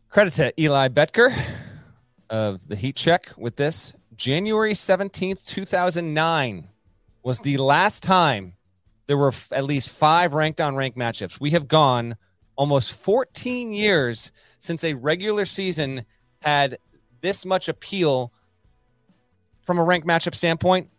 [0.10, 1.40] Credit to Eli Boettger
[2.28, 3.94] of the Heat Check with this.
[4.16, 6.70] January 17th, 2009
[7.24, 8.54] was the last time
[9.08, 11.40] there were f- at least five ranked on ranked matchups.
[11.40, 12.16] We have gone
[12.56, 16.06] almost 14 years since a regular season
[16.42, 16.78] had
[17.22, 18.32] this much appeal
[19.64, 20.90] from a ranked matchup standpoint.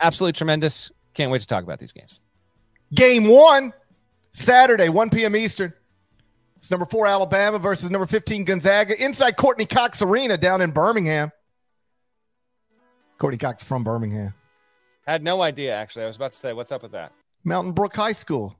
[0.00, 0.90] Absolutely tremendous.
[1.14, 2.20] Can't wait to talk about these games.
[2.94, 3.72] Game one,
[4.32, 5.36] Saturday, 1 p.m.
[5.36, 5.72] Eastern.
[6.58, 11.32] It's number four Alabama versus number 15 Gonzaga inside Courteney Cox Arena down in Birmingham.
[13.18, 14.34] Courteney Cox from Birmingham.
[15.08, 16.04] Had no idea, actually.
[16.04, 17.12] I was about to say, what's up with that?
[17.42, 18.54] Mountain Brook High School.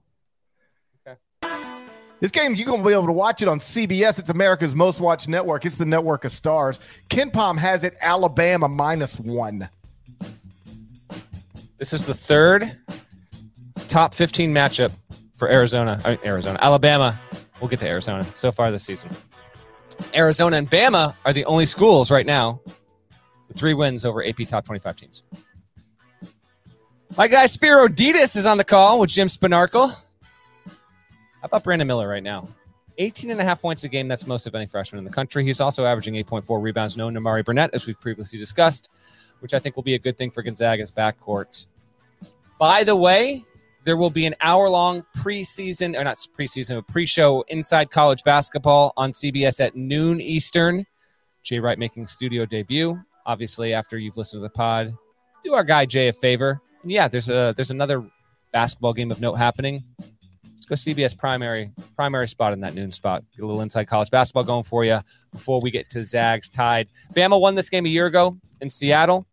[1.07, 1.19] Okay.
[2.21, 4.19] This game, you're going to be able to watch it on CBS.
[4.19, 5.67] It's America's most watched network.
[5.67, 6.81] It's the network of stars.
[7.11, 9.69] KenPom has it Alabama minus one.
[11.77, 12.79] This is the third
[13.89, 14.93] top 15 matchup
[15.35, 17.21] for Arizona, Arizona, Alabama
[17.61, 19.11] We'll get to Arizona so far this season.
[20.15, 22.61] Arizona and Bama are the only schools right now
[23.49, 25.23] with three wins over AP top 25 teams.
[27.16, 29.90] My guy Spiro Dedes is on the call with Jim Spanarkel.
[29.90, 32.49] How about Brandon Miller right now?
[32.99, 34.09] 18 and a half points a game.
[34.09, 35.44] That's most of any freshman in the country.
[35.44, 36.97] He's also averaging 8.4 rebounds.
[36.97, 38.90] No Nimari Burnett, as we've previously discussed,
[39.40, 41.66] which I think will be a good thing for Gonzaga's backcourt.
[42.59, 43.44] By the way,
[43.85, 48.23] there will be an hour long preseason, or not preseason, a pre show inside college
[48.23, 50.85] basketball on CBS at noon Eastern.
[51.42, 53.01] Jay Wright making studio debut.
[53.25, 54.92] Obviously, after you've listened to the pod,
[55.42, 58.05] do our guy Jay a favor yeah, there's a there's another
[58.53, 59.85] basketball game of note happening.
[60.45, 63.25] Let's go CBS primary primary spot in that noon spot.
[63.35, 65.01] Get a little inside college basketball going for you
[65.33, 66.88] before we get to Zags Tide.
[67.14, 69.27] Bama won this game a year ago in Seattle.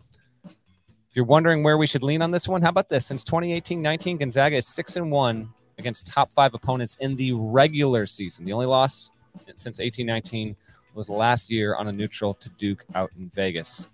[0.43, 3.05] If you're wondering where we should lean on this one, how about this?
[3.05, 8.43] Since 2018-19, Gonzaga is six and one against top five opponents in the regular season.
[8.43, 9.11] The only loss
[9.55, 10.55] since 18-19
[10.93, 13.89] was last year on a neutral to Duke out in Vegas.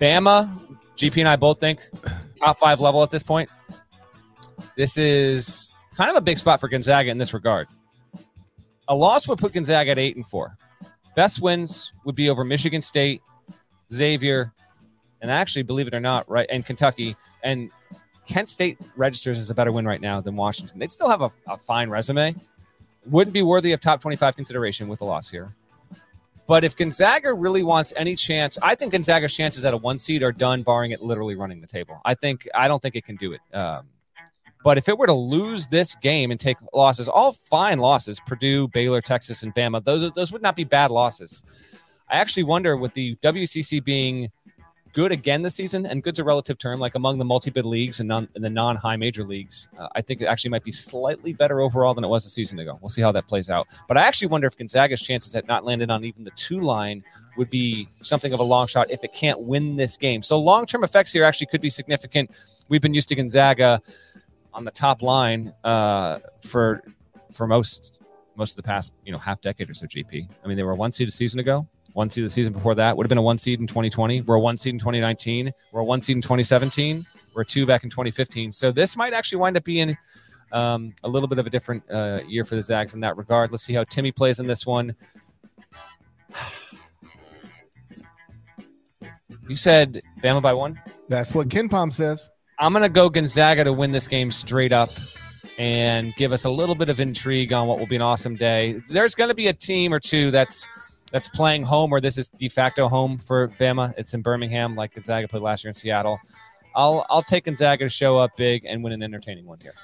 [0.00, 0.48] Bama,
[0.96, 1.80] GP and I both think
[2.36, 3.48] top five level at this point.
[4.76, 7.68] This is kind of a big spot for Gonzaga in this regard.
[8.88, 10.56] A loss would put Gonzaga at eight and four.
[11.14, 13.22] Best wins would be over Michigan State,
[13.92, 14.52] Xavier,
[15.20, 17.16] and actually, believe it or not, right, and Kentucky.
[17.42, 17.70] And
[18.26, 20.78] Kent State registers as a better win right now than Washington.
[20.78, 22.34] They'd still have a, a fine resume.
[23.06, 25.48] Wouldn't be worthy of top 25 consideration with a loss here.
[26.46, 30.22] But if Gonzaga really wants any chance, I think Gonzaga's chances at a one seed
[30.22, 32.00] are done, barring it literally running the table.
[32.04, 33.40] I think I don't think it can do it.
[33.56, 33.88] Um,
[34.62, 38.68] but if it were to lose this game and take losses, all fine losses, Purdue,
[38.68, 41.42] Baylor, Texas, and Bama, those those would not be bad losses.
[42.08, 44.30] I actually wonder with the WCC being
[44.94, 48.08] good again this season, and good's a relative term, like among the multi-bid leagues and,
[48.08, 49.68] non, the non-high major leagues.
[49.78, 52.60] Uh, I think it actually might be slightly better overall than it was a season
[52.60, 52.78] ago.
[52.80, 53.66] We'll see how that plays out.
[53.88, 57.02] But I actually wonder if Gonzaga's chances at not landing on even the two line
[57.36, 60.22] would be something of a long shot if it can't win this game.
[60.22, 62.30] So long-term effects here actually could be significant.
[62.68, 63.82] We've been used to Gonzaga
[64.54, 66.82] on the top line uh, for
[67.32, 68.00] for most
[68.36, 69.86] most of the past you know half decade or so.
[69.86, 70.28] GP.
[70.44, 72.96] I mean, they were one seed a season ago one seed the season before that.
[72.96, 74.22] Would have been a one seed in 2020.
[74.22, 75.52] We're a one seed in 2019.
[75.72, 77.06] We're a one seed in 2017.
[77.32, 78.52] We're a two back in 2015.
[78.52, 79.96] So this might actually wind up being
[80.52, 83.52] um, a little bit of a different uh, year for the Zags in that regard.
[83.52, 84.94] Let's see how Timme plays in this one.
[89.46, 90.80] You said Bama by one?
[91.10, 92.30] That's what KenPom says.
[92.58, 94.88] I'm going to go Gonzaga to win this game straight up
[95.58, 98.80] and give us a little bit of intrigue on what will be an awesome day.
[98.88, 100.66] There's going to be a team or two that's–
[101.14, 103.94] that's playing home, or this is de facto home for Bama.
[103.96, 106.18] It's in Birmingham, like Gonzaga played last year in Seattle.
[106.74, 109.74] I'll I'll take Gonzaga to show up big and win an entertaining one here.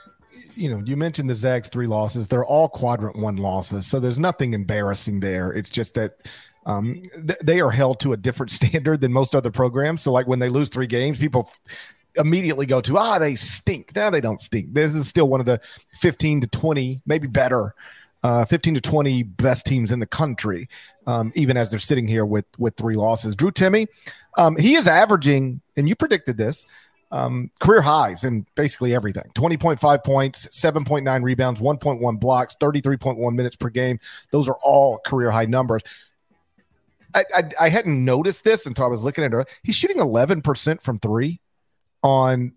[0.56, 2.26] You know, you mentioned the Zags three losses.
[2.26, 5.52] They're all quadrant one losses, so there's nothing embarrassing there.
[5.52, 6.28] It's just that
[6.66, 10.02] um, th- they are held to a different standard than most other programs.
[10.02, 13.94] So, like when they lose three games, people f- immediately go to ah they stink.
[13.94, 14.74] Now they don't stink.
[14.74, 15.60] This is still one of the
[16.00, 17.76] 15 to 20, maybe better
[18.22, 20.68] uh, 15 to 20 best teams in the country,
[21.10, 23.34] um, even as they're sitting here with with three losses.
[23.34, 23.88] Drew Timme,
[24.38, 26.66] um, he is averaging, and you predicted this,
[27.10, 33.68] um, career highs in basically everything 20.5 points, 7.9 rebounds, 1.1 blocks, 33.1 minutes per
[33.68, 33.98] game.
[34.30, 35.82] Those are all career high numbers.
[37.12, 39.48] I, I, I hadn't noticed this until I was looking at it.
[39.64, 41.40] He's shooting 11% from three
[42.04, 42.52] on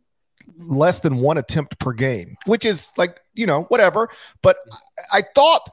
[0.60, 4.10] less than one attempt per game, which is like, you know, whatever.
[4.44, 4.58] But
[5.12, 5.68] I thought,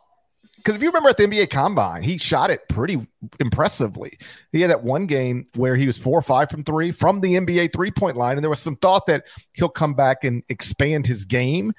[0.60, 3.06] because if you remember at the NBA Combine, he shot it pretty
[3.38, 4.18] impressively.
[4.52, 7.34] He had that one game where he was four or five from three from the
[7.34, 8.36] NBA three point line.
[8.36, 11.72] And there was some thought that he'll come back and expand his game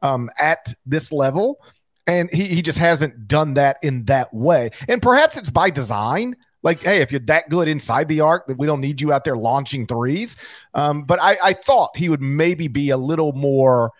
[0.00, 1.62] um, at this level.
[2.06, 4.70] And he, he just hasn't done that in that way.
[4.88, 8.58] And perhaps it's by design like, hey, if you're that good inside the arc, that
[8.58, 10.36] we don't need you out there launching threes.
[10.74, 13.92] Um, but I, I, thought he would maybe be a little more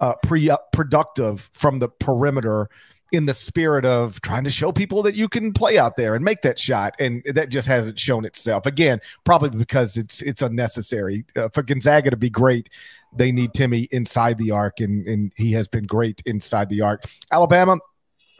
[0.00, 2.68] uh, pre productive from the perimeter
[3.14, 6.24] in the spirit of trying to show people that you can play out there and
[6.24, 8.66] make that shot, and that just hasn't shown itself.
[8.66, 12.68] Again, probably because it's it's unnecessary uh, for Gonzaga to be great.
[13.16, 17.04] They need Timme inside the arc, and and he has been great inside the arc.
[17.30, 17.78] Alabama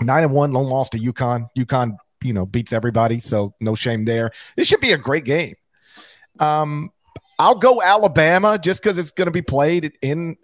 [0.01, 1.49] nine and one, lone loss to UConn.
[1.57, 4.31] UConn you know beats everybody, so no shame there.
[4.57, 5.55] This should be a great game.
[6.41, 6.91] Um,
[7.39, 10.37] I'll go Alabama just because it's going to be played in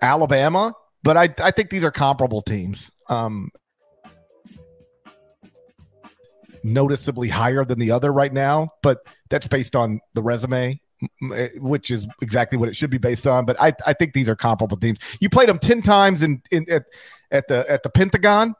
[0.00, 2.92] Alabama, but I I think these are comparable teams.
[3.08, 3.50] Um,
[6.64, 8.98] noticeably higher than the other right now, but
[9.30, 10.80] that's based on the resume
[11.34, 13.44] eh, which is exactly what it should be based on.
[13.44, 14.98] But I, I think these are comparable teams.
[15.20, 16.84] You played them ten times in, in at,
[17.30, 18.54] at the at the Pentagon.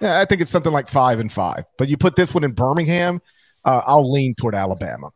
[0.00, 1.64] Yeah, I think it's something like five and five.
[1.78, 3.22] But you put this one in Birmingham,
[3.64, 5.10] uh, I'll lean toward Alabama.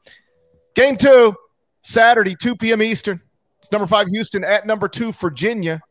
[0.75, 1.35] Game two,
[1.83, 2.83] Saturday, two p.m.
[2.83, 3.21] Eastern.
[3.59, 5.83] It's number five Houston at number two Virginia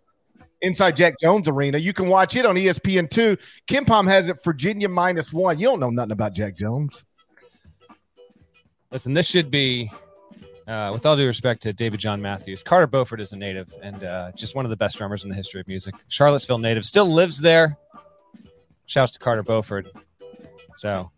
[0.62, 1.78] inside Jack Jones Arena.
[1.78, 3.40] You can watch it on ESPN2.
[3.68, 5.60] KenPom has it Virginia minus one.
[5.60, 7.04] You don't know nothing about Jack Jones.
[8.92, 9.92] Listen, this should be,
[10.68, 14.04] uh, with all due respect to David John Matthews, Carter Beauford is a native and
[14.04, 15.94] uh, just one of the best drummers in the history of music.
[16.08, 17.78] Charlottesville native, still lives there.
[18.88, 19.92] Shouts to Carter Beauford.
[20.76, 21.12] So,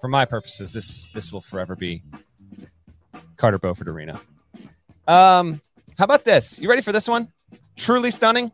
[0.00, 2.02] for my purposes, this this will forever be
[3.38, 4.20] Carter Beauford Arena.
[5.06, 5.62] Um,
[5.96, 6.58] how about this?
[6.58, 7.32] You ready for this one?
[7.78, 8.52] Truly stunning.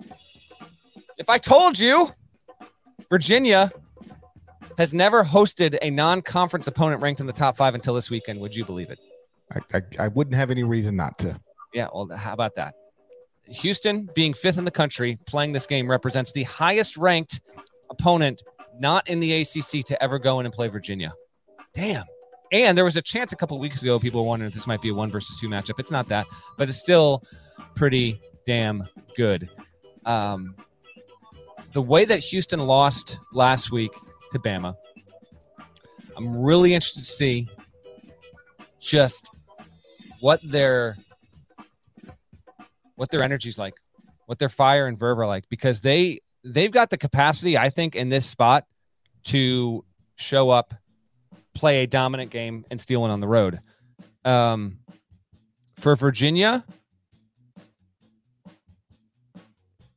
[1.19, 2.13] If I told you
[3.09, 3.73] Virginia
[4.79, 8.55] has never hosted a non-conference opponent ranked in the top five until this weekend, would
[8.55, 8.99] you believe it?
[9.53, 11.41] I, I, I wouldn't have any reason not to.
[11.73, 12.75] Yeah, well, how about that?
[13.47, 17.41] Houston, being fifth in the country, playing this game represents the highest ranked
[17.91, 18.43] opponent
[18.79, 21.13] not in the ACC to ever go in and play Virginia.
[21.75, 22.05] Damn.
[22.53, 24.83] And there was a chance a couple weeks ago, people were wondering if this might
[24.83, 25.79] be a one versus two matchup.
[25.79, 27.23] It's not that, but it's still
[27.75, 29.49] pretty damn good.
[30.05, 30.55] Um,
[31.73, 33.93] the way that Houston lost last week
[34.33, 34.77] to Bama,
[36.17, 37.49] I'm really interested to see
[38.81, 39.31] just
[40.21, 40.97] what their
[42.97, 43.75] what their energy's like,
[44.27, 47.97] what their fire and verve are like, because they they've got the capacity, I think,
[47.97, 48.67] in this spot
[49.25, 49.85] to
[50.17, 50.75] show up,
[51.55, 53.61] play a dominant game, and steal one on the road.
[54.25, 54.79] Um,
[55.77, 56.65] for Virginia,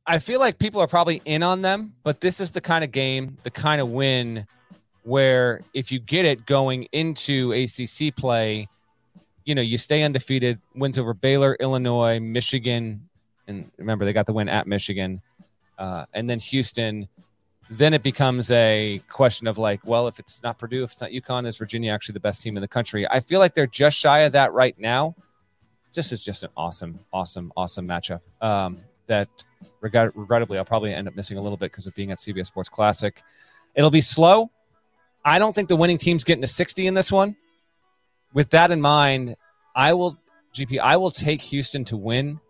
[0.08, 2.90] I feel like people are probably in on them, but this is the kind of
[2.90, 4.46] game, the kind of win
[5.02, 8.68] where if you get it going into ACC play,
[9.44, 13.06] you know, you stay undefeated, wins over Baylor, Illinois, Michigan,
[13.46, 15.20] and remember they got the win at Michigan,
[15.78, 17.06] uh, and then Houston.
[17.70, 21.10] Then it becomes a question of like, well, if it's not Purdue, if it's not
[21.10, 23.06] UConn, is Virginia actually the best team in the country?
[23.10, 25.14] I feel like they're just shy of that right now.
[25.92, 28.20] This is just an awesome, awesome, awesome matchup.
[28.40, 29.28] Um, that
[29.80, 32.46] regret- regrettably I'll probably end up missing a little bit because of being at CBS
[32.46, 33.22] Sports Classic.
[33.74, 34.50] It'll be slow.
[35.24, 37.36] I don't think the winning team's getting to 60 in this one.
[38.32, 39.36] With that in mind,
[39.74, 40.18] I will
[40.54, 40.78] GP.
[40.80, 42.40] I will take Houston to win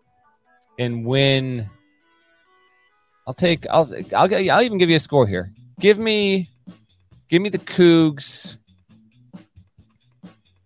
[0.77, 1.69] and win.
[3.27, 3.65] I'll take.
[3.69, 3.87] I'll.
[4.15, 4.33] I'll.
[4.33, 5.51] I'll even give you a score here.
[5.79, 6.49] Give me.
[7.29, 8.57] Give me the Cougs.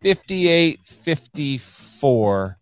[0.02, 2.58] 58 54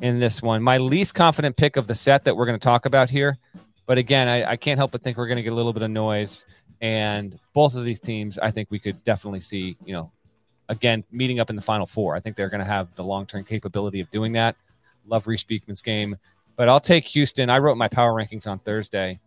[0.00, 0.62] in this one.
[0.62, 3.38] My least confident pick of the set that we're going to talk about here.
[3.86, 5.82] But again, I, I can't help but think we're going to get a little bit
[5.82, 6.46] of noise.
[6.80, 10.10] And both of these teams, I think we could definitely see, you know,
[10.68, 12.14] again, meeting up in the final four.
[12.14, 14.56] I think they're going to have the long term capability of doing that.
[15.06, 16.16] Love Reece Beekman's game.
[16.56, 17.50] But I'll take Houston.
[17.50, 19.18] I wrote my power rankings on Thursday.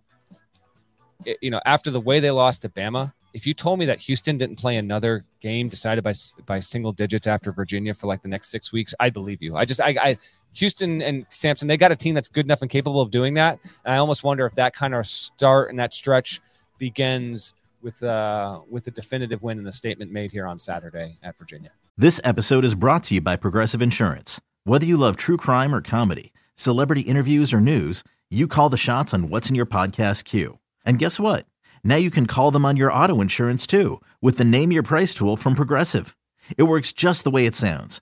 [1.26, 4.00] It, you know, after the way they lost to Bama, if you told me that
[4.02, 6.14] Houston didn't play another game decided by
[6.46, 9.56] by single digits after Virginia for like the next six weeks, I believe you.
[9.56, 10.18] I just I, I
[10.54, 13.60] Houston and Sampson, they got a team that's good enough and capable of doing that.
[13.86, 16.42] And I almost wonder if that kind of start and that stretch
[16.78, 21.38] begins with uh with a definitive win and a statement made here on Saturday at
[21.38, 21.72] Virginia.
[21.98, 24.42] This episode is brought to you by Progressive Insurance.
[24.64, 29.14] Whether you love true crime or comedy, celebrity interviews or news, you call the shots
[29.14, 30.60] on what's in your podcast queue.
[30.86, 31.46] And guess what?
[31.84, 35.14] Now you can call them on your auto insurance too with the Name Your Price
[35.14, 36.16] tool from Progressive.
[36.58, 38.02] It works just the way it sounds.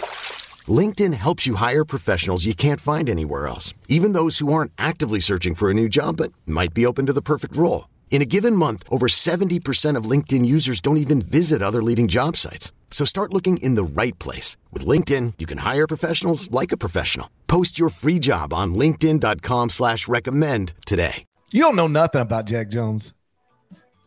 [0.71, 5.19] LinkedIn helps you hire professionals you can't find anywhere else, even those who aren't actively
[5.19, 7.89] searching for a new job but might be open to the perfect role.
[8.11, 12.37] In a given month, over 70% of LinkedIn users don't even visit other leading job
[12.37, 12.71] sites.
[12.91, 14.57] So start looking in the right place.
[14.71, 17.27] With LinkedIn, you can hire professionals like a professional.
[17.47, 21.23] Post your free job on linkedin.com slash recommend today.
[21.51, 23.13] You don't know nothing about Jack Jones.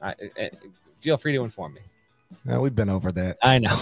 [0.01, 0.51] I, I,
[0.99, 1.81] feel free to inform me.
[2.45, 3.39] No, we've been over that.
[3.43, 3.77] I know.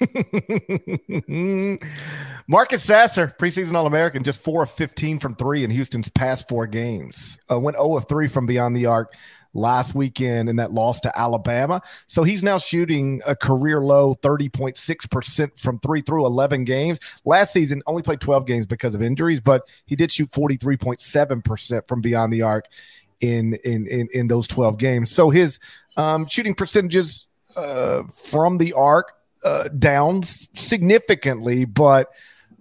[2.48, 6.66] Marcus Sasser, preseason All American, just four of 15 from three in Houston's past four
[6.66, 7.38] games.
[7.50, 9.14] Uh, went 0 of 3 from beyond the arc.
[9.52, 11.82] last weekend in that loss to Alabama.
[12.06, 17.00] So he's now shooting a career low 30.6% from three through 11 games.
[17.24, 22.00] Last season, only played 12 games because of injuries, but he did shoot 43.7% from
[22.00, 22.66] beyond the arc
[23.20, 25.10] in, in, in, in those 12 games.
[25.10, 25.58] So his
[25.96, 27.26] um, shooting percentages
[27.56, 29.12] uh, from the arc
[29.44, 32.10] uh, down significantly, but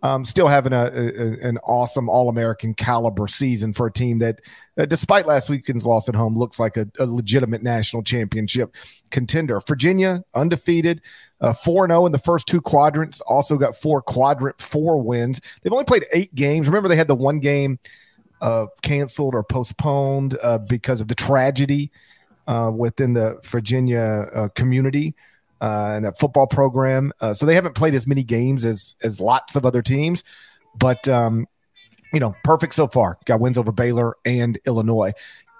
[0.02, 4.40] um, still having a, a, an awesome All American caliber season for a team that,
[4.78, 8.76] uh, despite last weekend's loss at home, looks like a, a legitimate national championship
[9.10, 9.60] contender.
[9.68, 11.02] Virginia undefeated,
[11.40, 13.20] four uh, four zero in the first two quadrants.
[13.22, 15.42] Also got four quadrant four wins.
[15.62, 16.68] They've only played eight games.
[16.68, 17.80] Remember, they had the one game
[18.42, 21.92] uh, canceled or postponed uh, because of the tragedy
[22.50, 25.16] uh, within the Virginia community
[25.62, 27.12] uh, and that football program.
[27.20, 30.24] Uh, so they haven't played as many games as as lots of other teams,
[30.78, 31.48] but um,
[32.14, 33.18] you know, perfect so far.
[33.26, 35.14] Got wins over Baylor and Illinois.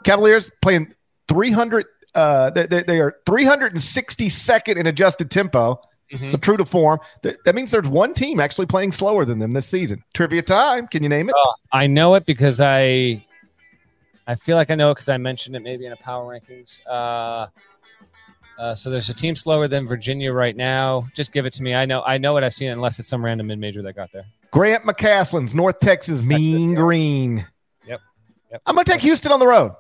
[0.04, 0.94] Cavaliers playing
[1.28, 1.86] 300.
[2.16, 5.80] Uh, they, they, they are 362nd in adjusted tempo.
[6.12, 6.28] Mm-hmm.
[6.30, 7.00] So true to form.
[7.22, 10.04] That, that, means there's one team actually playing slower than them this season.
[10.16, 10.88] Trivia time.
[10.88, 11.36] Can you name it?
[11.36, 13.24] Uh, I know it because I
[14.30, 16.82] I feel like I know because I mentioned it maybe in a power rankings.
[16.86, 17.48] Uh,
[18.60, 21.08] uh, so there's a team slower than Virginia right now.
[21.16, 21.74] Just give it to me.
[21.74, 24.12] I know I know what I've seen unless it's some random mid major that got
[24.14, 24.26] there.
[24.52, 27.48] Grant McCasland's North Texas Mean Green.
[27.88, 28.02] Yep.
[28.52, 28.62] yep.
[28.68, 29.72] I'm gonna take Houston on the road.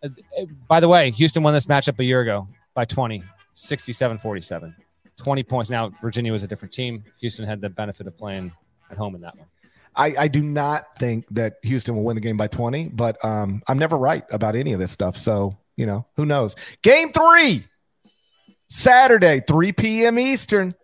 [0.00, 0.10] Uh,
[0.40, 3.24] uh, by the way, Houston won this matchup a year ago by 20,
[3.54, 4.76] 67 47.
[5.16, 5.68] 20 points.
[5.68, 7.02] Now, Virginia was a different team.
[7.18, 8.52] Houston had the benefit of playing
[8.88, 9.48] at home in that one.
[9.98, 13.62] I, I do not think that Houston will win the game by 20, but um,
[13.66, 15.16] I'm never right about any of this stuff.
[15.16, 16.56] So you know, who knows?
[16.82, 17.66] Game three,
[18.68, 20.18] Saturday, 3 p.m.
[20.18, 20.74] Eastern.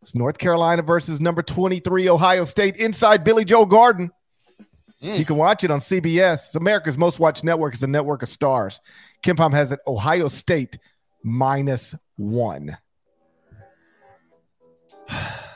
[0.00, 4.10] It's North Carolina versus number 23, Ohio State, inside Billy Joel Garden.
[5.02, 5.18] Mm.
[5.18, 6.46] You can watch it on CBS.
[6.46, 7.74] It's America's most watched network.
[7.74, 8.80] It's a network of stars.
[9.22, 10.78] KenPom has it Ohio State
[11.22, 12.76] minus one.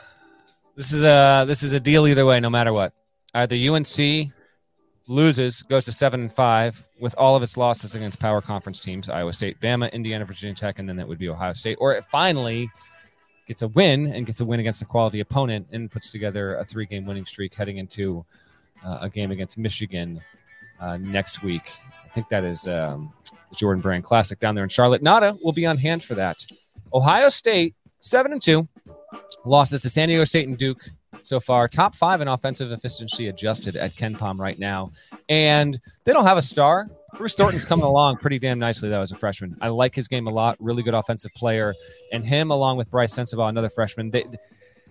[0.77, 2.93] This is a this is a deal either way, no matter what.
[3.33, 4.31] Either UNC
[5.09, 9.09] loses, goes to seven and five with all of its losses against power conference teams:
[9.09, 11.79] Iowa State, Bama, Indiana, Virginia Tech, and then that would be Ohio State.
[11.81, 12.71] Or it finally
[13.49, 16.65] gets a win and gets a win against a quality opponent and puts together a
[16.65, 18.25] three-game winning streak heading into
[18.85, 20.21] uh, a game against Michigan
[20.81, 21.73] uh, next week.
[22.05, 23.15] I think that is um,
[23.49, 25.03] the Jordan Brand Classic down there in Charlotte.
[25.03, 26.45] Nada will be on hand for that.
[26.93, 28.69] Ohio State seven and two
[29.45, 30.81] losses to San Diego State and Duke
[31.23, 31.69] so far.
[31.69, 34.93] Top five in offensive efficiency adjusted at KenPom right now.
[35.29, 36.89] And they don't have a star.
[37.17, 39.57] Bruce Thornton's coming along pretty damn nicely, though, as a freshman.
[39.61, 40.57] I like his game a lot.
[40.61, 41.75] Really good offensive player.
[42.13, 44.25] And him, along with Brice Sensabaugh, another freshman, they,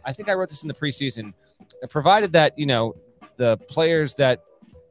[0.04, 1.34] I think I wrote this in the preseason.
[1.90, 2.96] Provided that, you know,
[3.38, 4.42] the players that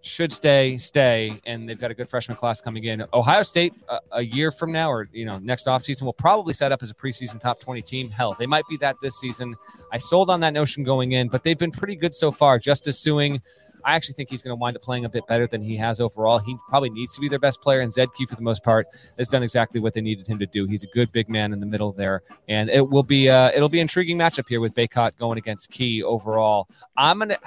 [0.04, 3.02] should stay, stay, and they've got a good freshman class coming in.
[3.14, 6.72] Ohio State, uh, a year from now, or you know, next offseason, will probably set
[6.72, 8.10] up as a preseason top 20 team.
[8.10, 9.56] Hell, they might be that this season.
[9.92, 12.58] I sold on that notion going in, but they've been pretty good so far.
[12.58, 13.40] Justice Sueing,
[13.82, 16.00] I actually think he's going to wind up playing a bit better than he has
[16.00, 16.38] overall.
[16.38, 18.86] He probably needs to be their best player, and Key, for the most part,
[19.18, 20.66] has done exactly what they needed him to do.
[20.66, 23.70] He's a good big man in the middle there, and it will be uh, it'll
[23.70, 26.68] be an intriguing matchup here with Bacot going against Key overall.
[26.94, 27.38] I'm gonna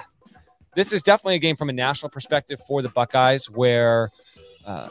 [0.74, 4.10] this is definitely a game from a national perspective for the Buckeyes where
[4.66, 4.88] uh,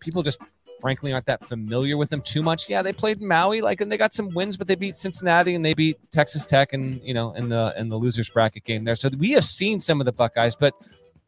[0.00, 0.38] people just
[0.80, 2.68] frankly aren't that familiar with them too much.
[2.68, 5.64] Yeah, they played Maui, like, and they got some wins, but they beat Cincinnati and
[5.64, 8.94] they beat Texas Tech, and you know, in the in the losers bracket game there.
[8.94, 10.74] So we have seen some of the Buckeyes, but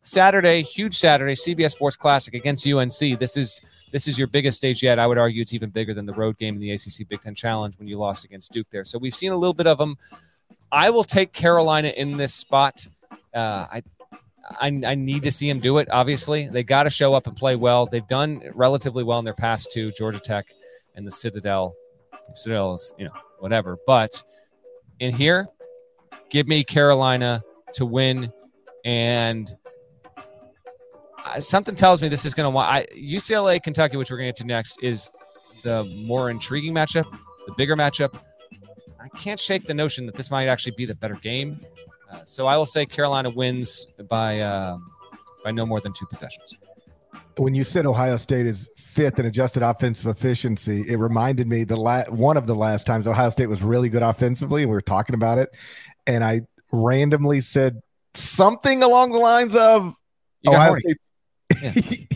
[0.02, 3.18] Saturday, huge Saturday, CBS Sports Classic against UNC.
[3.18, 3.60] This is
[3.92, 4.98] this is your biggest stage yet.
[4.98, 7.34] I would argue it's even bigger than the road game in the ACC Big Ten
[7.34, 8.84] Challenge when you lost against Duke there.
[8.84, 9.96] So we've seen a little bit of them.
[10.70, 12.86] I will take Carolina in this spot.
[13.34, 13.82] Uh, I
[14.60, 15.88] I, I need to see him do it.
[15.90, 17.86] Obviously, they got to show up and play well.
[17.86, 20.46] They've done relatively well in their past two, Georgia Tech
[20.94, 21.74] and the Citadel.
[22.34, 23.76] Citadel is, you know, whatever.
[23.86, 24.22] But
[25.00, 25.48] in here,
[26.30, 27.42] give me Carolina
[27.74, 28.32] to win.
[28.84, 29.54] And
[31.40, 34.42] something tells me this is going to I UCLA, Kentucky, which we're going to get
[34.42, 35.10] to next, is
[35.62, 37.10] the more intriguing matchup,
[37.46, 38.18] the bigger matchup.
[39.00, 41.60] I can't shake the notion that this might actually be the better game.
[42.10, 44.78] Uh, so I will say Carolina wins by uh,
[45.44, 46.56] by no more than two possessions.
[47.38, 51.76] When you said Ohio State is fifth in adjusted offensive efficiency, it reminded me the
[51.76, 54.80] la- one of the last times Ohio State was really good offensively, and we were
[54.80, 55.50] talking about it,
[56.06, 56.42] and I
[56.72, 57.80] randomly said
[58.14, 59.94] something along the lines of
[60.46, 60.96] Ohio State.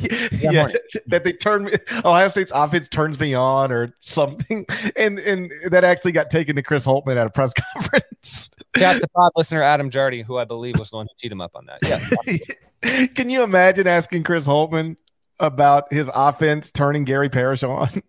[0.41, 0.51] Yeah.
[0.53, 0.69] yeah,
[1.09, 1.71] that they turn
[2.05, 4.65] Ohio State's offense turns me on or something,
[4.97, 8.49] and and that actually got taken to Chris Holtmann at a press conference.
[8.77, 11.41] Yeah, the pod listener Adam Jardy, who I believe was the one who teed him
[11.41, 12.41] up on that.
[12.83, 13.07] Yeah.
[13.15, 14.97] Can you imagine asking Chris Holtmann
[15.39, 18.03] about his offense turning Gary Parrish on?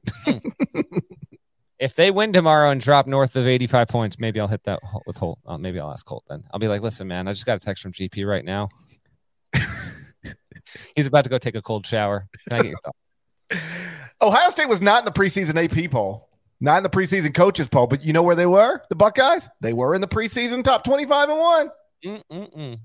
[1.79, 5.17] if they win tomorrow and drop north of 85 points, maybe I'll hit that with
[5.17, 5.39] Holt.
[5.45, 6.43] Uh, maybe I'll ask Holt then.
[6.53, 8.69] I'll be like, listen, man, I just got a text from GP right now.
[10.95, 12.27] He's about to go take a cold shower.
[12.47, 12.97] Can I get your thoughts?
[14.21, 17.87] Ohio State was not in the preseason AP poll, not in the preseason coaches poll,
[17.87, 18.81] but you know where they were?
[18.89, 19.49] The Buckeyes?
[19.61, 21.71] They were in the preseason top 25 and one.
[22.05, 22.79] Mm-mm-mm.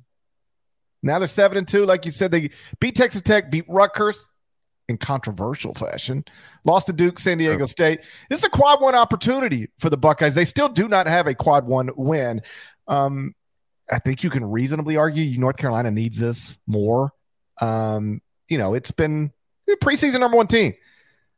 [1.03, 1.85] Now they're seven and two.
[1.85, 4.27] Like you said, they beat Texas Tech, beat Rutgers
[4.89, 6.25] in controversial fashion,
[6.65, 8.01] lost to Duke, San Diego State.
[8.31, 10.35] This is a quad one opportunity for the Buckeyes.
[10.35, 12.43] They still do not have a quad one win.
[12.87, 13.35] Um,
[13.91, 17.13] I think you can reasonably argue North Carolina needs this more.
[17.61, 19.33] Um, you know, it's been
[19.83, 20.75] preseason number one team,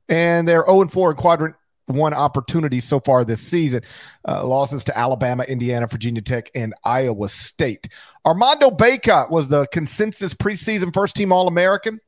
[0.09, 1.55] and they're 0 and 4 in quadrant
[1.87, 3.83] one opportunities so far this season.
[4.27, 7.89] Uh, losses to Alabama, Indiana, Virginia Tech, and Iowa State.
[8.25, 12.01] Armando Bacot was the consensus preseason first team All American.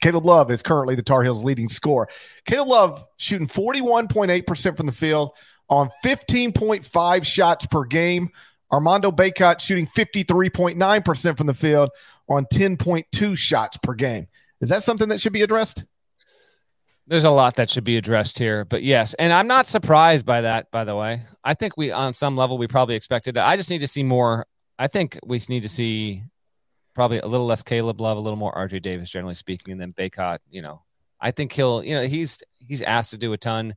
[0.00, 2.08] Caleb Love is currently the Tar Heels' leading scorer.
[2.44, 5.32] Caleb Love shooting 41.8% from the field
[5.68, 8.30] on 15.5 shots per game.
[8.70, 11.90] Armando Bacot shooting 53.9% from the field
[12.28, 14.28] on 10.2 shots per game.
[14.60, 15.84] Is that something that should be addressed?
[17.06, 20.42] There's a lot that should be addressed here, but yes, and I'm not surprised by
[20.42, 20.70] that.
[20.70, 23.40] By the way, I think we, on some level, we probably expected it.
[23.40, 24.46] I just need to see more.
[24.78, 26.22] I think we need to see
[26.94, 29.94] probably a little less Caleb Love, a little more RJ Davis, generally speaking, and then
[29.94, 30.40] Bacot.
[30.50, 30.82] You know,
[31.18, 33.74] I think he'll, you know, he's he's asked to do a ton,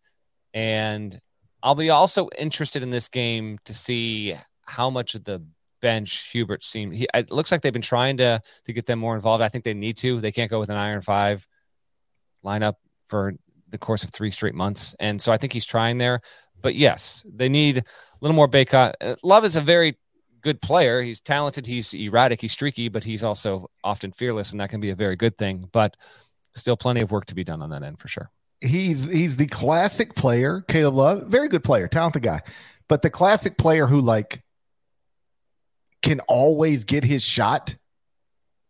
[0.54, 1.18] and
[1.64, 4.36] I'll be also interested in this game to see
[4.66, 5.42] how much of the
[5.82, 6.96] bench Hubert seemed.
[6.96, 9.44] He, it looks like they've been trying to to get them more involved.
[9.44, 10.22] I think they need to.
[10.22, 11.46] They can't go with an iron five
[12.46, 12.76] lineup
[13.08, 13.34] for
[13.70, 16.22] the course of three straight months, and so I think he's trying there.
[16.62, 17.84] But yes, they need a
[18.22, 18.94] little more Bacot.
[19.02, 19.98] Uh, Love is a very
[20.42, 21.02] good player.
[21.02, 21.66] He's talented.
[21.66, 22.42] He's erratic.
[22.42, 25.70] He's streaky, but he's also often fearless, and that can be a very good thing.
[25.72, 25.98] But
[26.56, 28.30] still, plenty of work to be done on that end for sure.
[28.60, 32.42] He's he's the classic player, Caleb Love, very good player, talented guy,
[32.88, 34.44] but the classic player who like
[36.02, 37.76] can always get his shot,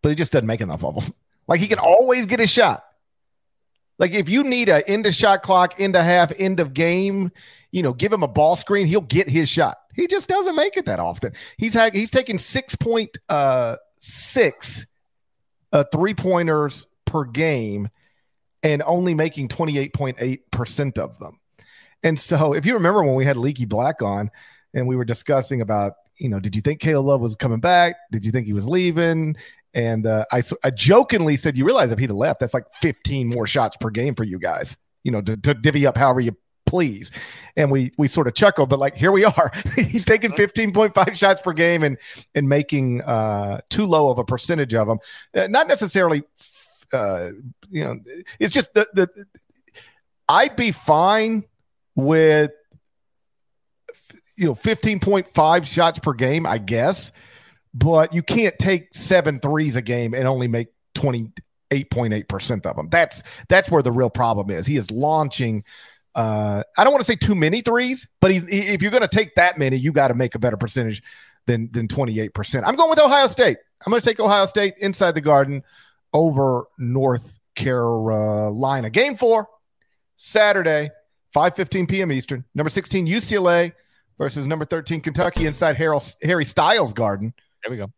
[0.01, 1.13] but he just doesn't make enough of them.
[1.47, 2.83] Like he can always get his shot.
[3.99, 7.31] Like if you need a end of shot clock, end of half, end of game,
[7.71, 9.77] you know, give him a ball screen, he'll get his shot.
[9.93, 11.33] He just doesn't make it that often.
[11.57, 14.87] He's he's taken six point uh, six
[15.71, 17.89] uh, three pointers per game
[18.63, 21.39] and only making 28.8% of them.
[22.03, 24.31] And so if you remember when we had Leaky Black on
[24.73, 27.95] and we were discussing about you know, did you think Caleb Love was coming back?
[28.11, 29.35] Did you think he was leaving?
[29.73, 33.29] And uh, I, I jokingly said, you realize if he'd have left, that's like 15
[33.29, 36.37] more shots per game for you guys, you know, to, to divvy up however you
[36.67, 37.09] please.
[37.57, 39.51] And we we sort of chuckled, but like here we are.
[39.75, 41.97] He's taking 15.5 shots per game and
[42.35, 44.99] and making uh, too low of a percentage of them.
[45.33, 46.23] Uh, not necessarily,
[46.93, 47.29] uh,
[47.69, 47.99] you know,
[48.39, 49.09] it's just the the.
[50.29, 51.45] I'd be fine
[51.95, 52.51] with
[54.41, 57.11] you know 15.5 shots per game, I guess,
[57.75, 62.89] but you can't take seven threes a game and only make 28.8% of them.
[62.89, 64.65] That's that's where the real problem is.
[64.65, 65.63] He is launching
[66.15, 69.07] uh, I don't want to say too many threes, but he, if you're going to
[69.07, 71.03] take that many, you got to make a better percentage
[71.45, 72.63] than than 28%.
[72.65, 73.59] I'm going with Ohio State.
[73.85, 75.63] I'm going to take Ohio State inside the Garden
[76.13, 78.89] over North Carolina.
[78.89, 79.47] Game 4
[80.17, 80.89] Saturday,
[81.35, 82.11] 5:15 p.m.
[82.11, 82.43] Eastern.
[82.55, 83.73] Number 16 UCLA
[84.17, 87.33] versus number 13 Kentucky inside Harry Styles Garden.
[87.63, 87.91] There we go.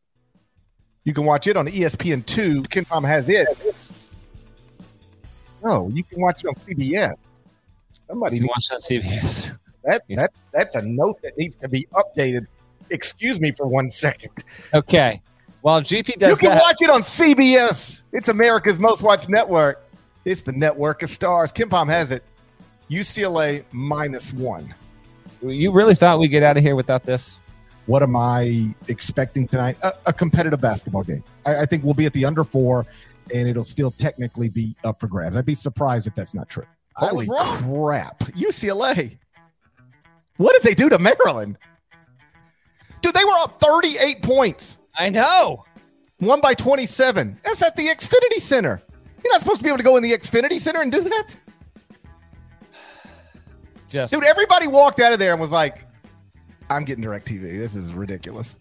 [1.04, 2.68] You can watch it on ESPN2.
[2.68, 3.76] KenPom has it.
[5.64, 7.16] No, you can watch it on CBS.
[8.08, 9.58] Somebody you watch that CBS.
[9.84, 12.48] That that that's a note that needs to be updated.
[12.90, 14.32] Excuse me for one second.
[14.74, 15.22] Okay.
[15.62, 16.20] Well, GP does.
[16.20, 16.30] That.
[16.30, 16.62] You can that.
[16.62, 18.04] watch it on CBS.
[18.12, 19.86] It's America's most watched network.
[20.26, 21.52] It's the network of stars.
[21.52, 22.24] KenPom has it.
[22.90, 24.74] UCLA minus one.
[25.44, 27.40] You really thought we'd get out of here without this?
[27.86, 29.78] What am I expecting tonight?
[29.84, 31.24] A, a competitive basketball game.
[31.46, 32.86] I, I, think we'll be at the under four,
[33.34, 35.36] and it'll still technically be up for grabs.
[35.36, 36.66] I'd be surprised if that's not true.
[36.96, 38.20] Holy crap.
[38.20, 39.18] UCLA.
[40.38, 41.58] What did they do to Maryland?
[43.02, 44.78] Dude, they were up 38 points.
[44.98, 45.66] I know.
[46.22, 47.40] Won by 27.
[47.44, 48.82] That's at the Xfinity Center.
[49.24, 51.36] You're not supposed to be able to go in the Xfinity Center and do that.
[53.94, 55.86] Just Dude, everybody walked out of there and was like,
[56.68, 57.42] I'm getting DirecTV.
[57.60, 58.58] This is ridiculous.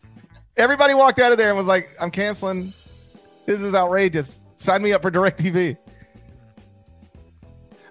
[0.58, 2.74] Everybody walked out of there and was like, I'm canceling.
[3.46, 4.42] This is outrageous.
[4.58, 5.78] Sign me up for DirecTV.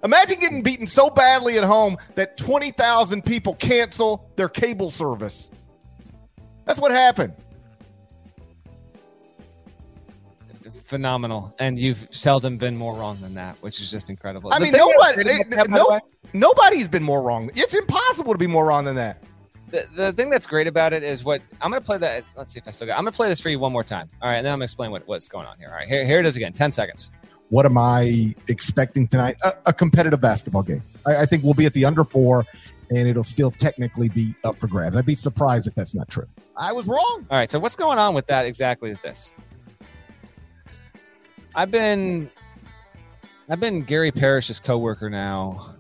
[0.03, 5.49] Imagine getting beaten so badly at home that 20,000 people cancel their cable service.
[6.65, 7.33] That's what happened.
[10.91, 14.51] Phenomenal, and you've seldom been more wrong than that, which is just incredible.
[14.53, 15.99] I The mean, thing that's nobody- great about that, by no- the way,
[16.33, 17.49] Nobody's been more wrong.
[17.55, 19.23] It's impossible to be more wrong than that.
[19.71, 22.23] the, the thing that's great about it is what I'm going to play that.
[22.37, 22.97] Let's see if I still got.
[22.97, 24.09] I'm going to play this for you one more time.
[24.21, 25.69] All right, and then I'm going to explain what, what's going on here.
[25.69, 26.51] All right, here, here it is again.
[26.53, 27.09] Ten seconds.
[27.49, 29.35] What am I expecting tonight?
[29.43, 30.83] A, a competitive basketball game.
[31.05, 32.45] I, I think we'll be at the under four,
[32.89, 34.95] and it'll still technically be up for grabs.
[34.97, 36.27] I'd be surprised if that's not true.
[36.57, 37.25] I was wrong.
[37.29, 39.33] All right, so what's going on with that exactly is this.
[41.55, 42.31] I've been
[43.49, 45.75] I've been Gary Parrish's coworker now.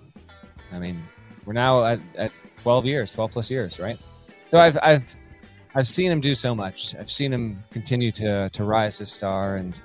[0.71, 1.01] I mean,
[1.45, 2.31] we're now at, at
[2.63, 3.97] 12 years, 12 plus years, right?
[4.45, 5.15] So I've I've
[5.73, 6.95] I've seen him do so much.
[6.95, 9.79] I've seen him continue to to rise as star and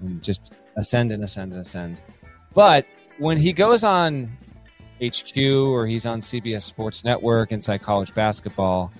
[0.00, 2.02] and just ascend and ascend and ascend.
[2.54, 2.86] But
[3.18, 4.36] when he goes on
[5.02, 8.92] HQ or he's on CBS Sports Network inside college basketball,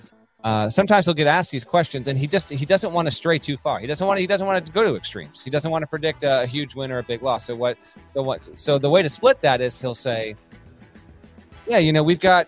[0.43, 3.39] uh, sometimes he'll get asked these questions, and he just he doesn't want to stray
[3.39, 3.79] too far.
[3.79, 5.43] He doesn't want to, he doesn't want to go to extremes.
[5.43, 7.45] He doesn't want to predict a, huge win or a big loss.
[7.45, 7.77] So what?
[8.13, 8.47] So what?
[8.55, 10.35] So the way to split that is he'll say,
[11.67, 12.47] "Yeah, you know, we've got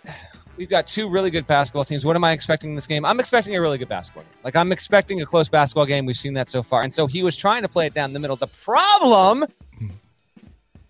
[0.55, 2.05] we've got two really good basketball teams.
[2.05, 3.03] What am I expecting in this game?
[3.03, 4.33] I'm expecting a really good basketball game.
[4.43, 6.05] Like I'm expecting a close basketball game.
[6.05, 6.83] We've seen that so far.
[6.83, 8.37] And so he was trying to play it down the middle.
[8.37, 9.47] The problem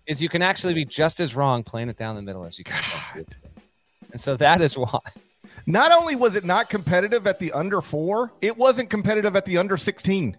[0.06, 2.64] is you can actually be just as wrong playing it down the middle as you
[2.64, 3.24] can.
[4.12, 5.00] And so that is why.
[5.66, 9.58] Not only was it not competitive at the under four, it wasn't competitive at the
[9.58, 10.36] under 16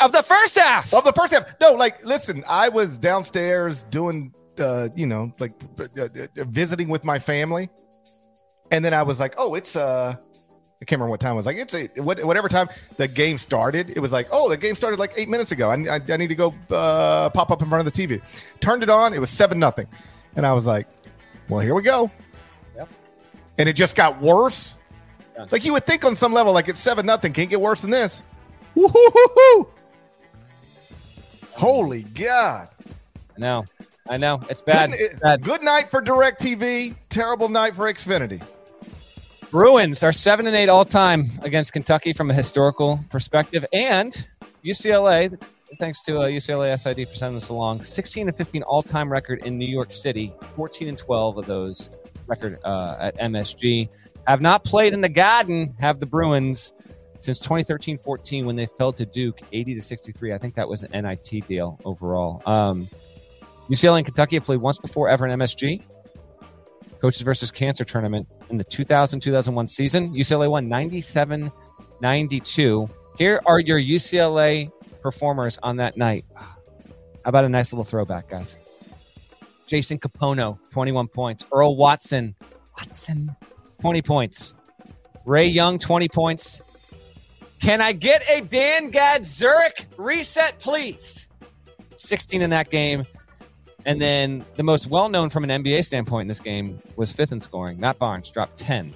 [0.00, 0.92] Of the first half.
[0.92, 1.46] of the first half.
[1.60, 6.08] No, like, listen, I was downstairs doing, uh, you know, like uh, uh,
[6.38, 7.70] uh, visiting with my family.
[8.70, 10.14] And then I was like, oh, it's, uh,
[10.82, 11.56] I can't remember what time it was like.
[11.56, 13.90] It's a, what, whatever time the game started.
[13.90, 15.70] It was like, oh, the game started like eight minutes ago.
[15.70, 18.22] I, I, I need to go uh, pop up in front of the TV.
[18.60, 19.12] Turned it on.
[19.12, 19.88] It was seven nothing,
[20.36, 20.88] and I was like,
[21.48, 22.10] well, here we go.
[23.60, 23.62] Yep.
[23.62, 24.76] And it just got worse.
[25.36, 25.46] Yeah.
[25.50, 27.90] Like you would think on some level, like it's seven nothing, can't get worse than
[27.90, 28.22] this.
[28.74, 29.68] Woo-hoo-hoo-hoo.
[31.52, 32.68] Holy God!
[33.36, 33.64] I know.
[34.08, 34.40] I know.
[34.48, 34.92] It's bad.
[34.92, 35.42] Good, It's bad.
[35.42, 36.94] good night for DirecTV.
[37.10, 38.42] Terrible night for Xfinity.
[39.50, 44.26] Bruins are seven and eight all time against Kentucky from a historical perspective, and
[44.64, 45.36] UCLA,
[45.78, 49.44] thanks to uh, UCLA SID for sending this along, sixteen and fifteen all time record
[49.44, 50.32] in New York City.
[50.56, 51.90] Fourteen and twelve of those
[52.30, 53.88] record uh, at MSG
[54.26, 55.74] have not played in the Garden.
[55.80, 56.72] Have the Bruins
[57.20, 60.32] since 2013-14 when they fell to Duke 80 to 63.
[60.32, 62.42] I think that was an NIT deal overall.
[62.46, 62.88] Um,
[63.68, 65.82] UCLA and Kentucky have played once before ever in MSG.
[67.00, 70.14] Coaches versus Cancer tournament in the 2000 2001 season.
[70.14, 71.50] UCLA won 97
[72.00, 72.88] 92.
[73.16, 74.70] Here are your UCLA
[75.02, 76.24] performers on that night.
[76.34, 76.54] How
[77.24, 78.56] about a nice little throwback, guys?
[79.70, 81.46] Jason Kapono, 21 points.
[81.52, 82.34] Earl Watson,
[82.76, 83.36] Watson,
[83.80, 84.54] 20 points.
[85.24, 86.60] Ray Young, 20 points.
[87.60, 91.28] Can I get a Dan Gadzuric reset, please?
[91.94, 93.06] 16 in that game.
[93.86, 97.30] And then the most well known from an NBA standpoint in this game was fifth
[97.30, 97.78] in scoring.
[97.78, 98.92] Matt Barnes dropped 10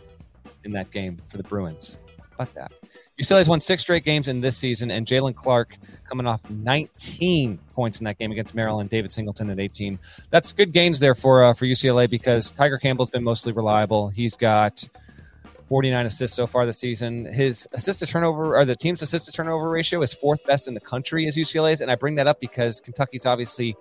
[0.65, 1.99] in that game for the Bruins.
[2.35, 2.73] About that?
[3.21, 5.77] UCLA's won six straight games in this season, and Jaylen Clark
[6.09, 8.91] coming off 19 points in that game against Maryland.
[8.91, 9.99] David Singleton at 18.
[10.31, 14.09] That's good gains there for uh, for UCLA because Tiger Campbell's been mostly reliable.
[14.09, 14.89] He's got
[15.69, 17.25] 49 assists so far this season.
[17.25, 20.75] His assist to turnover, or the team's assist to turnover ratio, is fourth best in
[20.75, 21.81] the country as UCLA's.
[21.81, 23.77] And I bring that up because Kentucky's obviously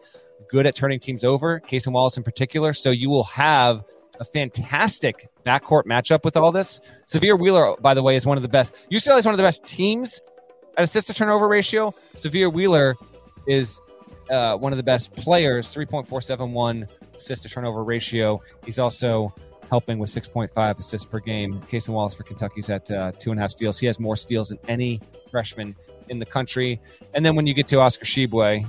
[0.50, 2.74] good at turning teams over, Cason Wallace in particular.
[2.74, 3.84] So you will have
[4.20, 6.82] a fantastic backcourt matchup with all this.
[7.08, 8.74] Sahvir Wheeler, by the way, is one of the best.
[8.92, 10.22] UCLA is one of the best teams
[10.78, 11.94] at assist to turnover ratio.
[12.16, 12.96] Sahvir Wheeler
[13.48, 13.80] is
[14.30, 18.42] uh, one of the best players, 3.471 assist to turnover ratio.
[18.66, 19.34] He's also
[19.70, 21.62] helping with 6.5 assists per game.
[21.62, 23.80] Cason Wallace for Kentucky's at uh, two and a half steals.
[23.80, 25.02] He has more steals than any
[25.32, 25.76] freshman
[26.10, 26.80] in the country.
[27.14, 28.66] And then when you get to Oscar Tshiebwe,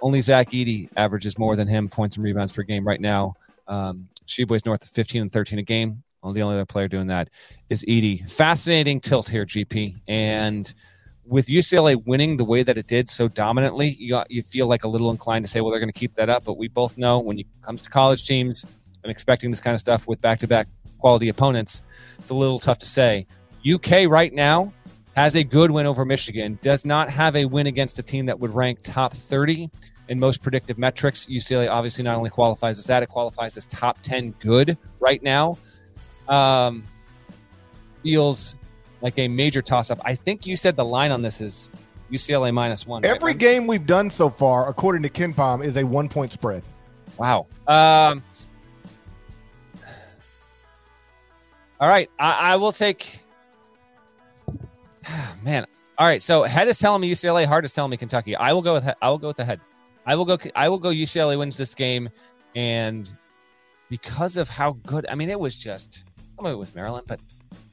[0.00, 3.34] only Zach Edey averages more than him points and rebounds per game right now.
[3.66, 6.02] Um, Tshiebwe's north of 15 and 13 a game.
[6.22, 7.30] The only other player doing that
[7.70, 8.28] is Edey.
[8.30, 10.00] Fascinating tilt here, GP.
[10.08, 10.72] And
[11.24, 14.88] with UCLA winning the way that it did so dominantly, you, you feel like a
[14.88, 16.44] little inclined to say, well, they're going to keep that up.
[16.44, 18.66] But we both know when it comes to college teams
[19.02, 20.68] and expecting this kind of stuff with back to back
[20.98, 21.82] quality opponents,
[22.18, 23.26] it's a little tough to say.
[23.66, 24.72] UK right now
[25.14, 28.38] has a good win over Michigan, does not have a win against a team that
[28.38, 29.70] would rank top 30
[30.08, 31.26] in most predictive metrics.
[31.26, 35.56] UCLA obviously not only qualifies as that, it qualifies as top 10 good right now.
[36.28, 36.84] Um,
[38.02, 38.54] feels
[39.00, 40.00] like a major toss up.
[40.04, 41.70] I think you said the line on this is
[42.10, 43.02] UCLA minus one.
[43.02, 43.14] right?
[43.14, 46.62] Every game we've done so far, according to KenPom, is a one point spread.
[47.18, 47.46] Wow.
[47.66, 48.22] Um,
[51.80, 52.10] all right.
[52.18, 53.22] I, I will take.
[55.42, 55.66] Man,
[55.98, 58.36] All right, so head is telling me UCLA, heart is telling me Kentucky.
[58.36, 59.60] I will go with I will go with the head.
[60.08, 62.08] I will go I will go UCLA wins this game
[62.56, 63.12] and
[63.90, 66.06] because of how good I mean it was just
[66.38, 67.20] I'm going with Maryland, but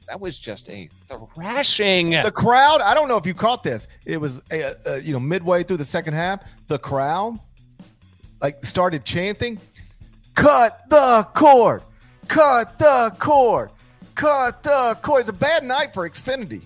[0.06, 0.88] that was just a
[1.34, 2.10] thrashing.
[2.10, 3.88] The crowd, I don't know if you caught this.
[4.04, 7.40] It was uh, uh, you know midway through the second half, the crowd
[8.42, 9.58] like started chanting,
[10.34, 11.84] "Cut the cord,
[12.28, 13.70] cut the cord,
[14.14, 16.62] cut the cord." It's a bad night for Xfinity.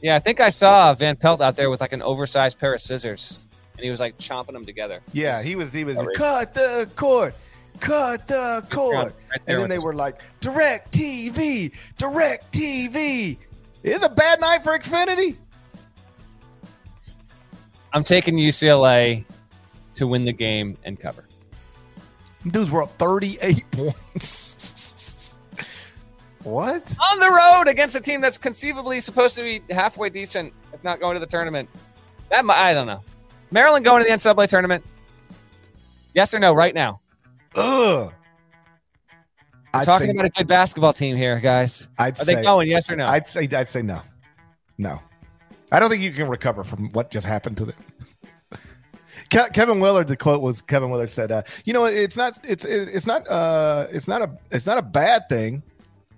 [0.00, 2.80] Yeah, I think I saw Van Pelt out there with like an oversized pair of
[2.80, 3.40] scissors,
[3.76, 5.00] and he was like chomping them together.
[5.12, 5.72] Yeah, he was.
[5.72, 5.96] He was.
[5.98, 6.18] outrageous.
[6.18, 7.34] Cut the cord,
[7.80, 8.94] cut the cord,
[9.30, 13.36] Right and then they were like, "Direct TV, direct TV."
[13.82, 15.36] It's a bad night for Xfinity.
[17.92, 19.24] I'm taking UCLA
[19.96, 21.26] to win the game and cover.
[22.46, 25.38] Dudes were up thirty-eight points.
[26.42, 26.82] what?
[27.12, 31.00] On the road against a team that's conceivably supposed to be halfway decent, if not
[31.00, 31.68] going to the tournament.
[32.30, 33.02] That mi- I don't know.
[33.50, 34.84] Maryland going to the NCAA tournament?
[36.14, 36.54] Yes or no?
[36.54, 37.00] Right now.
[37.54, 38.12] Ugh.
[39.74, 41.88] We're I'd talking say, about a good basketball team here, guys.
[41.98, 42.68] I'd Are say, they going?
[42.68, 43.08] Yes or no?
[43.08, 44.02] I'd say, I'd say no,
[44.78, 45.00] no.
[45.72, 47.76] I don't think you can recover from what just happened to them.
[49.30, 52.64] Ke- Kevin Willard, the quote was Kevin Willard said, uh, "You know, it's not, it's,
[52.64, 55.64] it's not, uh, it's not a, it's not a bad thing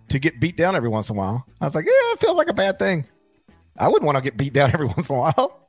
[0.09, 2.37] to get beat down every once in a while." I was like, "Yeah, it feels
[2.37, 3.07] like a bad thing.
[3.79, 5.66] I wouldn't want to get beat down every once in a while."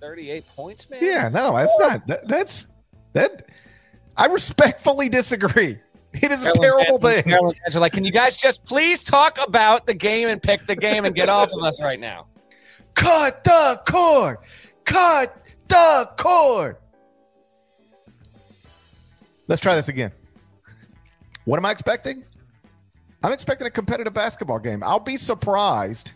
[0.00, 1.04] 38 points, man.
[1.04, 2.06] Yeah, no, that's not.
[2.06, 2.66] That, that's
[3.12, 3.48] that.
[4.16, 5.78] I respectfully disagree.
[6.14, 7.30] It is a Maryland terrible fans- thing.
[7.30, 10.64] Maryland fans are like, can you guys just please talk about the game and pick
[10.64, 12.26] the game and get off of us right now?
[12.94, 14.38] Cut the cord.
[14.86, 15.36] Cut
[15.68, 16.78] the cord.
[19.48, 20.10] Let's try this again.
[21.44, 22.24] What am I expecting?
[23.22, 24.82] I'm expecting a competitive basketball game.
[24.82, 26.12] I'll be surprised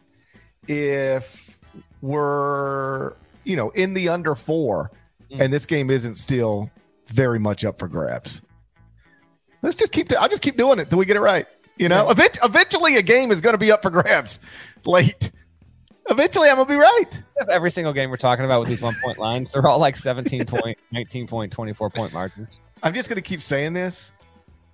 [0.68, 1.58] if
[2.00, 3.12] we're,
[3.44, 4.90] you know, in the under four
[5.30, 6.70] and this game isn't still
[7.06, 8.42] very much up for grabs.
[9.62, 11.46] Let's just keep, I'll just keep doing it till we get it right.
[11.76, 14.38] You know, Event- eventually a game is going to be up for grabs
[14.84, 15.30] late.
[16.10, 17.22] Eventually I'm going to be right.
[17.50, 20.44] Every single game we're talking about with these one point lines, they're all like 17
[20.46, 22.60] point, 19 point, 24 point margins.
[22.82, 24.12] I'm just going to keep saying this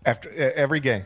[0.07, 1.05] after uh, every game,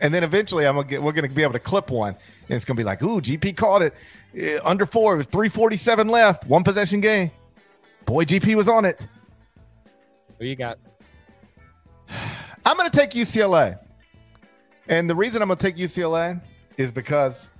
[0.00, 1.02] and then eventually I'm gonna get.
[1.02, 2.14] We're going to be able to clip one,
[2.48, 3.94] and it's going to be like, "Ooh, GP caught it
[4.34, 5.14] Uh, under four.
[5.14, 7.30] It was 347 left, one possession game.
[8.06, 9.00] Boy, GP was on it.
[10.38, 10.78] Who you got?
[12.66, 13.78] I'm going to take UCLA,
[14.88, 16.40] and the reason I'm going to take UCLA
[16.76, 17.50] is because,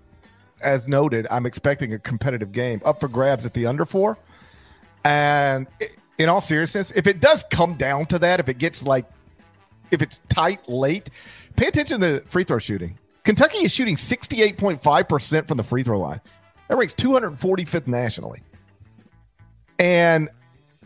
[0.62, 4.18] as noted, I'm expecting a competitive game up for grabs at the under four,
[5.04, 5.88] and i-
[6.18, 9.06] in all seriousness, if it does come down to that, if it gets like
[9.90, 11.10] if it's tight late,
[11.56, 12.98] pay attention to the free throw shooting.
[13.24, 16.20] Kentucky is shooting 68.5% from the free throw line.
[16.68, 18.42] That ranks 245th nationally.
[19.78, 20.28] And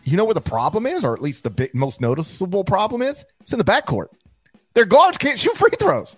[0.03, 3.25] you know where the problem is, or at least the big, most noticeable problem is?
[3.41, 4.07] It's in the backcourt.
[4.73, 6.15] Their guards can't shoot free throws.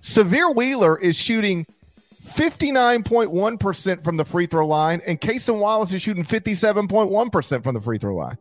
[0.00, 1.66] Sahvir Wheeler is shooting
[2.26, 7.98] 59.1% from the free throw line, and Cason Wallace is shooting 57.1% from the free
[7.98, 8.38] throw line.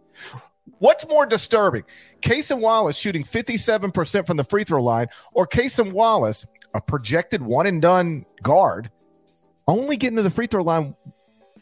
[0.79, 1.83] What's more disturbing?
[2.21, 7.67] Cason Wallace shooting 57% from the free throw line, or Cason Wallace, a projected one
[7.67, 8.89] and done guard,
[9.67, 10.95] only getting to the free throw line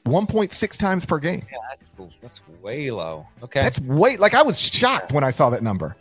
[0.06, 1.45] 1.6 times per game.
[1.52, 3.28] Yeah, that's that's way low.
[3.43, 3.62] Okay.
[3.62, 5.95] That's way like I was shocked when I saw that number.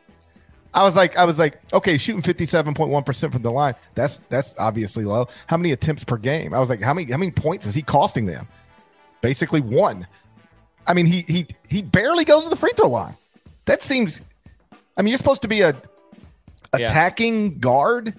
[0.75, 3.51] I was like, I was like, okay, shooting fifty seven point one percent from the
[3.51, 3.75] line.
[3.95, 5.29] That's that's obviously low.
[5.47, 6.53] How many attempts per game?
[6.55, 8.47] I was like, how many how many points is he costing them?
[9.21, 10.07] Basically one.
[10.89, 13.17] I mean, he he he barely goes to the free throw line.
[13.67, 14.21] That seems.
[14.97, 15.77] I mean, you're supposed to be a
[16.77, 16.87] Yeah.
[16.87, 18.15] attacking guard,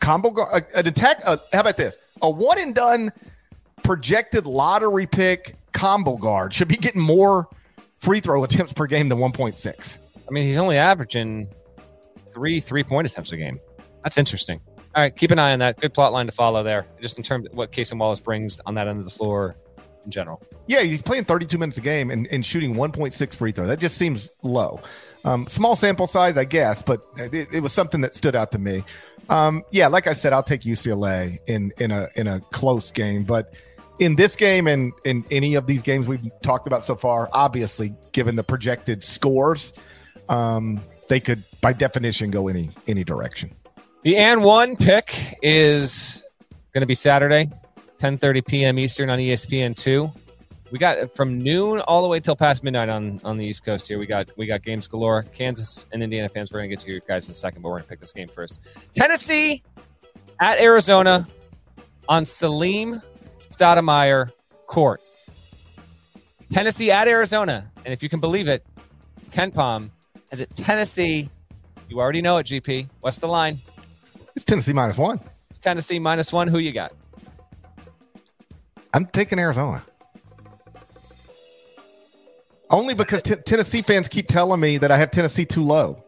[0.00, 1.20] combo guard, a- an attack.
[1.24, 1.96] Uh, how about this?
[2.20, 3.10] A one and done
[3.82, 7.48] projected lottery pick combo guard should be getting more
[7.96, 9.98] free throw attempts per game than 1.6.
[10.28, 11.48] I mean, he's only averaging
[12.32, 13.60] three three point attempts a game.
[14.02, 14.60] That's interesting.
[14.94, 15.80] All right, keep an eye on that.
[15.80, 18.74] Good plot line to follow there, just in terms of what Casey Wallace brings on
[18.74, 19.56] that end of the floor
[20.04, 20.42] in general.
[20.66, 23.66] Yeah, he's playing 32 minutes a game and, and shooting 1.6 free throw.
[23.66, 24.80] That just seems low.
[25.24, 28.58] Um, small sample size, I guess, but it, it was something that stood out to
[28.58, 28.84] me.
[29.30, 33.24] Um, yeah, like I said, I'll take UCLA in in a in a close game,
[33.24, 33.54] but
[33.98, 37.94] in this game and in any of these games we've talked about so far, obviously,
[38.12, 39.72] given the projected scores,
[40.28, 43.54] um, they could by definition go any any direction.
[44.02, 46.22] The and one pick is
[46.74, 47.50] going to be Saturday,
[48.00, 48.78] 10:30 p.m.
[48.78, 50.12] Eastern on E ESPN two.
[50.70, 53.86] We got from noon all the way till past midnight on on the East Coast
[53.86, 53.98] here.
[53.98, 55.22] We got we got games galore.
[55.32, 56.52] Kansas and Indiana fans.
[56.52, 58.00] We're going to get to you guys in a second, but we're going to pick
[58.00, 58.60] this game first.
[58.94, 59.62] Tennessee
[60.40, 61.28] at Arizona
[62.08, 63.00] on Salim
[63.40, 64.30] Stoudamire
[64.66, 65.00] Court.
[66.50, 67.70] Tennessee at Arizona.
[67.84, 68.64] And if you can believe it,
[69.30, 69.90] KenPom
[70.30, 71.28] has it Tennessee.
[71.88, 72.88] You already know it, GP.
[73.00, 73.60] What's the line?
[74.34, 75.20] It's Tennessee minus one.
[75.50, 76.48] It's Tennessee minus one.
[76.48, 76.92] Who you got?
[78.94, 79.84] I'm taking Arizona.
[82.70, 86.02] Only because t- Tennessee fans keep telling me that I have Tennessee too low.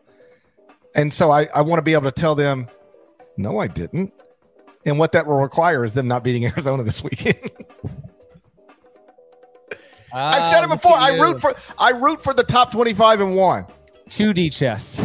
[0.95, 2.69] And so I, I want to be able to tell them,
[3.37, 4.13] no, I didn't.
[4.87, 7.51] And what that will require is them not beating Arizona this weekend.
[10.13, 10.95] I've said it Um, before.
[10.95, 13.67] I root for I root for the top 25 and 1.
[14.09, 14.99] 2D chess.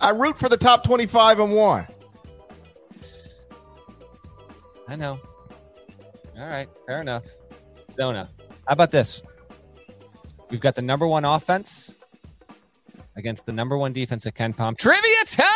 [0.00, 1.86] I root for the top 25 and 1.
[4.86, 5.18] I know.
[6.38, 7.24] All right, fair enough.
[7.90, 8.28] Zona.
[8.66, 9.22] How about this?
[10.50, 11.94] We've got the number one offense
[13.16, 14.78] against the number one defense at KenPom.
[14.78, 15.46] Trivia time!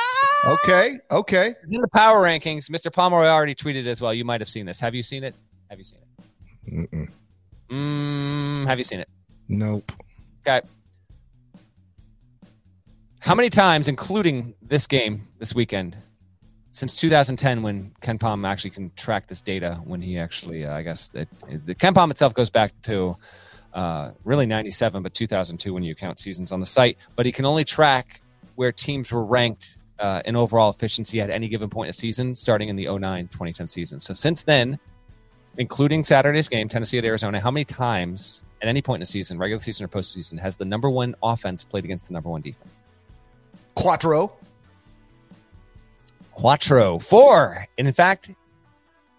[0.45, 1.55] Okay, okay.
[1.63, 2.69] It's in the power rankings.
[2.69, 2.93] Mr.
[2.93, 4.13] Pomeroy already tweeted as well.
[4.13, 4.81] You might have seen this.
[4.81, 5.37] Have you seen it?
[5.71, 6.91] Have you seen it?
[6.91, 7.09] Mm-mm.
[7.71, 9.09] Mm, have you seen it?
[9.49, 9.93] Nope.
[10.47, 10.67] Okay.
[13.21, 15.97] How many times, including this game this weekend,
[16.73, 21.11] since 2010, when KenPom actually can track this data, when he actually, uh, I guess,
[21.15, 23.17] it, it- the KenPom itself goes back to
[23.75, 26.99] uh, really 97, but 2002 when you count seasons on the site.
[27.17, 28.21] But he can only track
[28.57, 32.69] where teams were ranked uh, in overall efficiency at any given point of season, starting
[32.69, 34.01] in the 09 2010 season.
[34.01, 34.79] So since then,
[35.59, 39.39] including Saturday's game, Tennessee at Arizona, how many times at any point in the season,
[39.39, 42.83] regular season or postseason, has the number one offense played against the number one defense?
[43.75, 44.33] Quattro.
[46.35, 47.67] Quattro, four.
[47.79, 48.31] And in fact,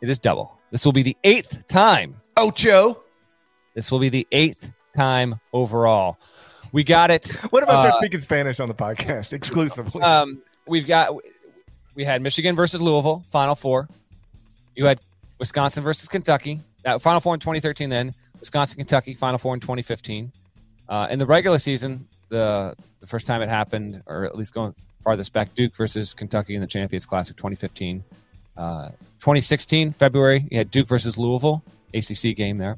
[0.02, 0.58] it is double.
[0.72, 2.16] This will be the eighth time.
[2.38, 3.02] Ocho.
[3.76, 6.18] This will be the eighth time overall.
[6.72, 7.32] We got it.
[7.52, 10.02] What if I start Uh, speaking Spanish on the podcast exclusively?
[10.02, 11.14] Um, we've got
[11.96, 13.88] we had Michigan versus Louisville, Final Four.
[14.76, 15.00] You had
[15.40, 16.62] Wisconsin versus Kentucky.
[16.84, 17.90] That Final Four in 2013.
[17.90, 20.32] Then Wisconsin, Kentucky, Final Four in 2015.
[20.90, 24.74] Uh, in the regular season, the the first time it happened, or at least going
[25.04, 28.04] farthest back, Duke versus Kentucky in the Champions Classic 2015.
[28.56, 28.90] Uh,
[29.20, 32.78] 2016 February, you had Duke versus Louisville, ACC game there.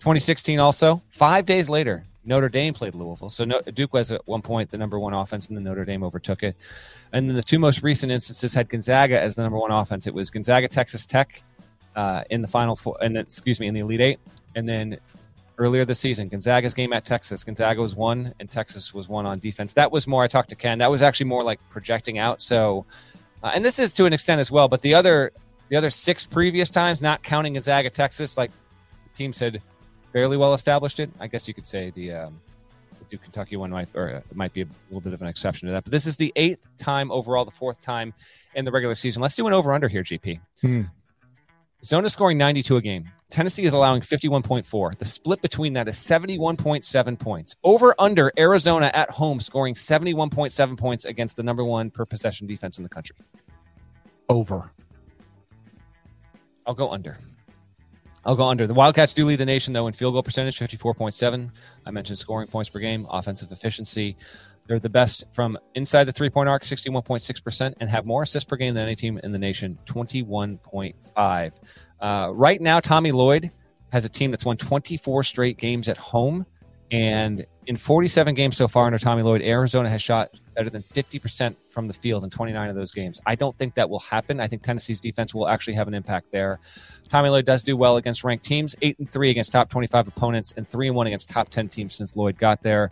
[0.00, 3.30] 2016 also five days later, Notre Dame played Louisville.
[3.30, 6.02] So no, Duke was at one point the number one offense, and then Notre Dame
[6.02, 6.56] overtook it.
[7.12, 10.06] And then the two most recent instances had Gonzaga as the number one offense.
[10.06, 11.42] It was Gonzaga, Texas Tech
[11.96, 14.20] uh, in the final four, and excuse me, in the Elite Eight,
[14.54, 14.98] and then
[15.58, 17.44] earlier this season, Gonzaga's game at Texas.
[17.44, 19.74] Gonzaga was one, and Texas was one on defense.
[19.74, 20.22] That was more.
[20.22, 20.78] I talked to Ken.
[20.78, 22.42] That was actually more like projecting out.
[22.42, 22.86] So,
[23.42, 24.68] uh, and this is to an extent as well.
[24.68, 25.32] But the other,
[25.68, 28.50] the other six previous times, not counting Gonzaga, Texas, like
[29.04, 29.60] the teams had
[30.12, 31.10] fairly well established it.
[31.20, 32.40] I guess you could say the, um,
[32.98, 35.68] the Duke Kentucky one might or uh, might be a little bit of an exception
[35.68, 35.84] to that.
[35.84, 38.14] But this is the eighth time overall, the fourth time
[38.54, 39.22] in the regular season.
[39.22, 40.40] Let's do an over under here, GP.
[40.60, 40.82] Hmm.
[41.84, 43.10] Zona scoring 92 a game.
[43.32, 44.98] Tennessee is allowing 51.4.
[44.98, 47.56] The split between that is 71.7 points.
[47.64, 52.76] Over under Arizona at home scoring 71.7 points against the number one per possession defense
[52.76, 53.16] in the country.
[54.28, 54.70] Over.
[56.66, 57.18] I'll go under.
[58.24, 58.66] I'll go under.
[58.66, 61.50] The Wildcats do lead the nation, though, in field goal percentage, 54.7.
[61.86, 64.14] I mentioned scoring points per game, offensive efficiency.
[64.66, 68.56] They're the best from inside the three point arc, 61.6%, and have more assists per
[68.56, 71.52] game than any team in the nation, 21.5.
[72.00, 73.50] Uh, right now, Tommy Lloyd
[73.90, 76.46] has a team that's won 24 straight games at home.
[76.90, 81.56] And in 47 games so far under Tommy Lloyd, Arizona has shot better than 50%
[81.70, 83.18] from the field in 29 of those games.
[83.24, 84.40] I don't think that will happen.
[84.40, 86.60] I think Tennessee's defense will actually have an impact there.
[87.08, 90.52] Tommy Lloyd does do well against ranked teams, eight and three against top 25 opponents,
[90.56, 92.90] and three and one against top 10 teams since Lloyd got there.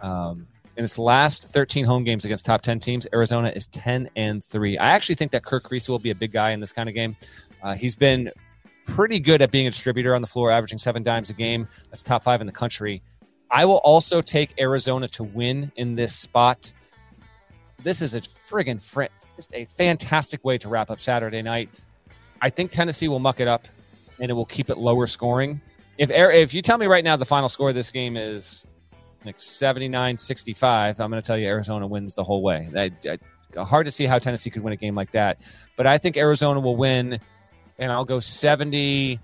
[0.00, 0.46] Um,
[0.76, 4.78] in its last 13 home games against top 10 teams, Arizona is 10 and three.
[4.78, 6.94] I actually think that Kerr Kriisa will be a big guy in this kind of
[6.94, 7.16] game.
[7.62, 8.30] Uh, he's been
[8.86, 11.68] pretty good at being a distributor on the floor, averaging seven dimes a game.
[11.90, 13.02] That's top five in the country.
[13.50, 16.72] I will also take Arizona to win in this spot.
[17.82, 19.04] This is a friggin' fr-
[19.36, 21.68] just a fantastic way to wrap up Saturday night.
[22.40, 23.68] I think Tennessee will muck it up
[24.18, 25.60] and it will keep it lower scoring.
[25.98, 28.66] If if you tell me right now the final score of this game is
[29.24, 32.68] like 79-65, I'm going to tell you Arizona wins the whole way.
[32.72, 33.20] That,
[33.56, 35.40] uh, hard to see how Tennessee could win a game like that,
[35.76, 37.20] but I think Arizona will win
[37.78, 39.18] and I'll go 70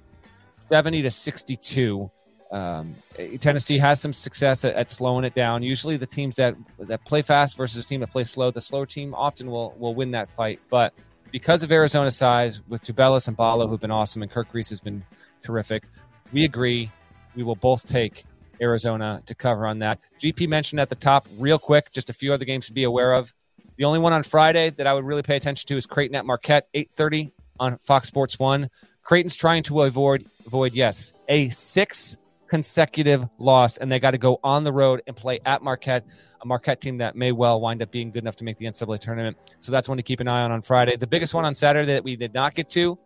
[0.68, 2.11] 70 to 62.
[2.51, 2.96] Um,
[3.40, 5.62] Tennessee has some success at, at slowing it down.
[5.62, 8.86] Usually, the teams that that play fast versus a team that plays slow, the slower
[8.86, 10.61] team often will will win that fight.
[10.70, 10.94] But
[11.30, 14.80] because of Arizona's size, with Tubelis and Ballo, who've been awesome, and Kerr Kriisa has
[14.80, 15.05] been
[15.42, 15.84] terrific,
[16.32, 16.90] we agree.
[17.36, 18.24] We will both take
[18.61, 20.00] Arizona to cover on that.
[20.18, 23.14] GP mentioned at the top, real quick, just a few other games to be aware
[23.14, 23.32] of.
[23.76, 26.26] The only one on Friday that I would really pay attention to is Creighton at
[26.26, 28.70] Marquette, eight thirty on Fox Sports One.
[29.02, 32.16] Creighton's trying to avoid avoid yes a six
[32.48, 36.04] consecutive loss, and they got to go on the road and play at Marquette,
[36.42, 38.98] a Marquette team that may well wind up being good enough to make the NCAA
[38.98, 39.36] tournament.
[39.61, 40.96] So that's one to keep an eye on on Friday.
[40.96, 42.98] The biggest one on Saturday that we did not get to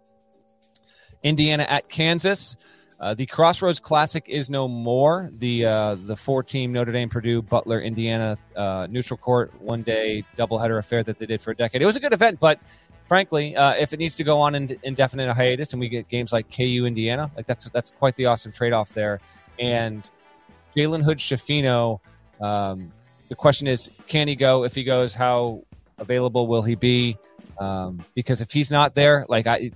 [1.23, 2.57] Indiana at Kansas.
[3.03, 5.29] Uh, the Crossroads Classic is no more.
[5.39, 10.23] The uh, the four team Notre Dame, Purdue, Butler, Indiana uh, neutral court one day
[10.37, 11.83] doubleheader affair that they did for a decade.
[11.83, 12.61] It was a good event, but
[13.09, 16.33] frankly, uh, if it needs to go on in indefinite hiatus and we get games
[16.33, 19.19] like KU Indiana, like that's that's quite the awesome trade off there.
[19.59, 20.09] And
[20.77, 21.99] Jalen Hood Schifino,
[22.41, 22.93] um,
[23.29, 24.63] the question is, can he go?
[24.63, 25.65] If he goes, how
[25.99, 27.19] available will he be?
[27.59, 29.73] Um, because if he's not there, like I,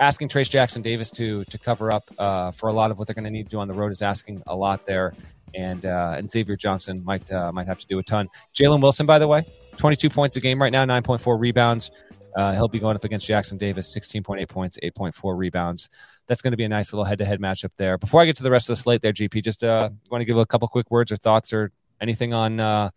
[0.00, 3.14] asking Trayce Jackson Davis to to cover up uh, for a lot of what they're
[3.14, 5.14] going to need to do on the road is asking a lot there,
[5.54, 8.28] and uh, and Xavier Johnson might uh, might have to do a ton.
[8.54, 9.44] Jalen Wilson, by the way,
[9.76, 11.90] 22 points a game right now, 9.4 rebounds.
[12.36, 15.88] Uh, he'll be going up against Jackson Davis, 16.8 points, 8.4 rebounds.
[16.26, 17.96] That's going to be a nice little head-to-head matchup there.
[17.96, 20.26] Before I get to the rest of the slate, there, GP, just uh, want to
[20.26, 22.90] give a couple quick words or thoughts or anything on uh,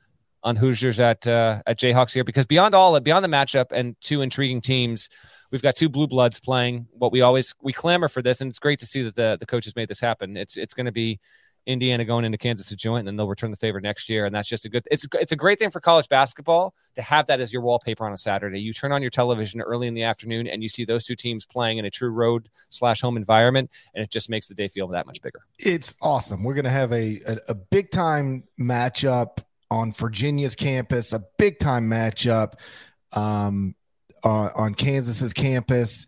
[0.43, 4.21] on Hoosiers at uh, at Jayhawks here, because beyond all, beyond the matchup and two
[4.21, 5.09] intriguing teams,
[5.51, 6.87] we've got two blue bloods playing.
[6.91, 9.45] What we always we clamor for this, and it's great to see that the the
[9.45, 10.37] coaches made this happen.
[10.37, 11.19] It's it's going to be
[11.65, 14.25] Indiana going into Kansas to join, and then they'll return the favor next year.
[14.25, 14.87] And that's just a good.
[14.89, 18.13] It's it's a great thing for college basketball to have that as your wallpaper on
[18.13, 18.59] a Saturday.
[18.59, 21.45] You turn on your television early in the afternoon, and you see those two teams
[21.45, 24.87] playing in a true road slash home environment, and it just makes the day feel
[24.87, 25.41] that much bigger.
[25.59, 26.43] It's awesome.
[26.43, 29.39] We're gonna have a a, a big time matchup
[29.72, 32.53] on Virginia's campus, a big time matchup
[33.13, 33.76] um,
[34.24, 36.07] uh, on Kansas's campus.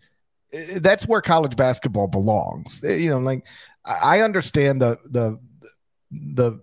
[0.75, 2.83] That's where college basketball belongs.
[2.83, 3.45] You know, like
[3.85, 5.39] I understand the the
[6.11, 6.59] the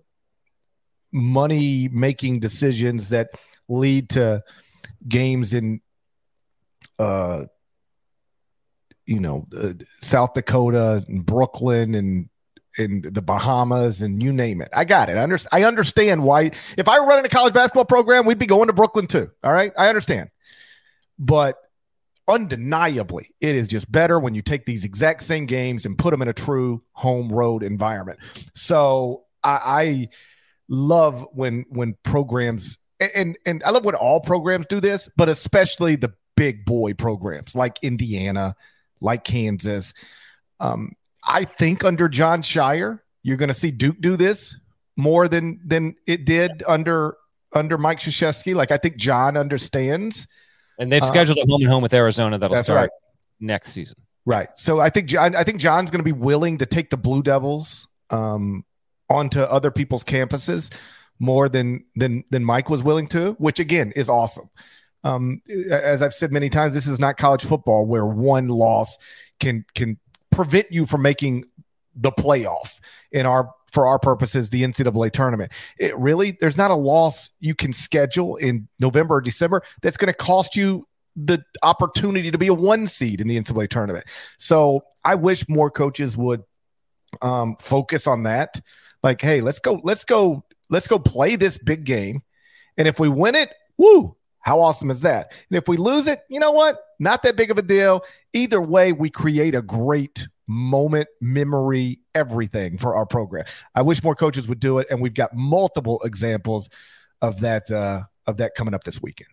[1.11, 3.31] money making decisions that
[3.67, 4.43] lead to
[5.07, 5.81] games in
[6.99, 7.45] uh
[9.05, 12.28] you know uh, South Dakota and Brooklyn and
[12.79, 14.69] in the Bahamas and you name it.
[14.73, 15.17] I got it.
[15.17, 16.51] I, under, I understand why.
[16.77, 19.29] If I were running a college basketball program, we'd be going to Brooklyn too.
[19.43, 19.71] All right.
[19.77, 20.29] I understand.
[21.17, 21.57] But
[22.27, 26.21] undeniably, it is just better when you take these exact same games and put them
[26.21, 28.19] in a true home road environment.
[28.55, 30.09] So I, I
[30.69, 35.95] love when when programs and and I love when all programs do this, but especially
[35.95, 38.55] the big boy programs like Indiana,
[39.01, 39.93] like Kansas.
[40.61, 44.57] Um, I think under Jon Scheyer, you're going to see Duke do this
[44.95, 47.17] more than than it did under
[47.53, 48.55] under Mike Krzyzewski.
[48.55, 50.27] Like I think Jon understands,
[50.77, 52.89] and they've uh, scheduled uh, a home and home with Arizona that'll start right.
[53.39, 53.97] next season.
[54.25, 54.49] Right.
[54.55, 57.23] So I think Jon I think Jon's going to be willing to take the Blue
[57.23, 58.65] Devils um,
[59.09, 60.73] onto other people's campuses
[61.19, 64.49] more than than than Mike was willing to, which again is awesome.
[65.03, 65.41] Um,
[65.71, 68.97] as I've said many times, this is not college football where one loss
[69.39, 69.97] can can
[70.39, 71.43] prevent you from making
[71.97, 72.79] the playoff
[73.11, 75.51] in our for our purposes the ncaa tournament.
[75.77, 80.07] It really there's not a loss you can schedule in november or december that's going
[80.07, 80.87] to cost you
[81.17, 84.05] the opportunity to be a one seed in the ncaa tournament.
[84.37, 86.43] So i wish more coaches would
[87.21, 88.61] um, focus on that.
[89.03, 92.21] Like hey let's go let's go let's go play this big game.
[92.77, 95.31] And if we win it woo how awesome is that?
[95.49, 96.79] And if we lose it, you know what?
[96.99, 98.03] Not that big of a deal.
[98.33, 103.45] Either way, we create a great moment, memory, everything for our program.
[103.75, 106.69] I wish more coaches would do it, and we've got multiple examples
[107.21, 109.29] of that uh, of that coming up this weekend.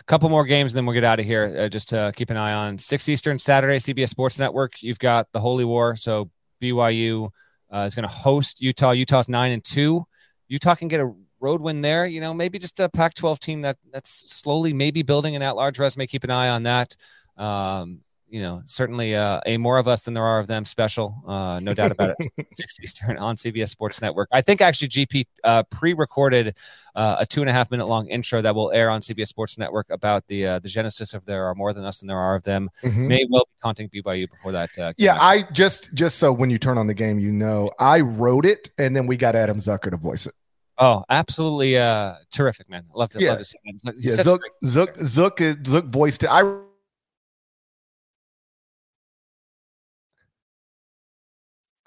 [0.00, 1.56] A couple more games, and then we'll get out of here.
[1.58, 4.82] Uh, just to keep an eye on six Eastern Saturday, CBS Sports Network.
[4.82, 6.30] You've got the Holy War, so
[6.60, 7.30] BYU
[7.72, 8.90] uh, is going to host Utah.
[8.90, 10.04] Utah's nine and two.
[10.48, 12.06] Utah can get a road win there.
[12.06, 16.06] You know, maybe just a Pac-12 team that that's slowly maybe building an at-large resume.
[16.06, 16.96] Keep an eye on that.
[17.36, 21.22] Um, you know, certainly uh, a more of us than there are of them special,
[21.26, 22.48] uh, no doubt about it.
[22.56, 24.28] Six Eastern on CBS Sports Network.
[24.32, 26.56] I think actually GP uh, pre-recorded
[26.96, 29.58] uh, a two and a half minute long intro that will air on CBS Sports
[29.58, 32.34] Network about the uh, the genesis of there are more than us than there are
[32.34, 32.68] of them.
[32.82, 33.06] Mm-hmm.
[33.06, 34.70] May well be taunting BYU before that.
[34.76, 35.22] Uh, yeah, out.
[35.22, 38.70] I just just so when you turn on the game, you know, I wrote it
[38.76, 40.34] and then we got Adam Zucker to voice it.
[40.78, 42.84] Oh, absolutely uh, terrific, man.
[42.94, 43.30] Love to yeah.
[43.30, 43.94] love to see that.
[43.98, 46.28] Yeah, Zook, Zook, Zook, Zook voiced it.
[46.30, 46.60] I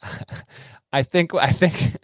[0.92, 1.74] I think I think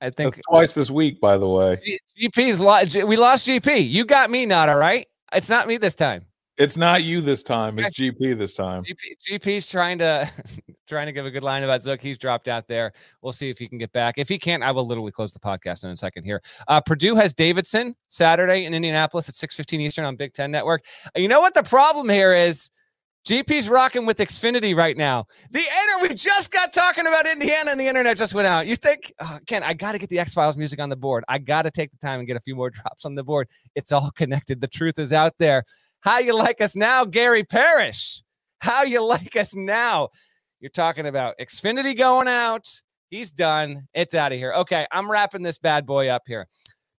[0.00, 2.00] I think That's twice this week, by the way.
[2.20, 2.96] GP's lost.
[3.04, 3.88] We lost GP.
[3.88, 5.06] You got me, not all right.
[5.32, 6.26] It's not me this time.
[6.62, 7.76] It's not you this time.
[7.80, 8.84] It's GP this time.
[8.84, 10.30] GP, GP's trying to
[10.88, 12.00] trying to give a good line about Zook.
[12.00, 12.92] He's dropped out there.
[13.20, 14.14] We'll see if he can get back.
[14.16, 16.40] If he can't, I will literally close the podcast in a second here.
[16.68, 20.84] Uh, Purdue has Davidson Saturday in Indianapolis at 6:15 Eastern on Big Ten Network.
[21.16, 22.70] You know what the problem here is?
[23.26, 25.26] GP's rocking with Xfinity right now.
[25.50, 28.68] The inter we just got talking about Indiana and the internet just went out.
[28.68, 31.24] You think, oh, Ken, I got to get the X Files music on the board.
[31.28, 33.48] I got to take the time and get a few more drops on the board.
[33.74, 34.60] It's all connected.
[34.60, 35.64] The truth is out there.
[36.02, 38.22] How you like us now, Gary Parrish?
[38.60, 40.08] How you like us now?
[40.58, 42.68] You're talking about Xfinity going out.
[43.08, 43.86] He's done.
[43.94, 44.52] It's out of here.
[44.52, 46.48] Okay, I'm wrapping this bad boy up here.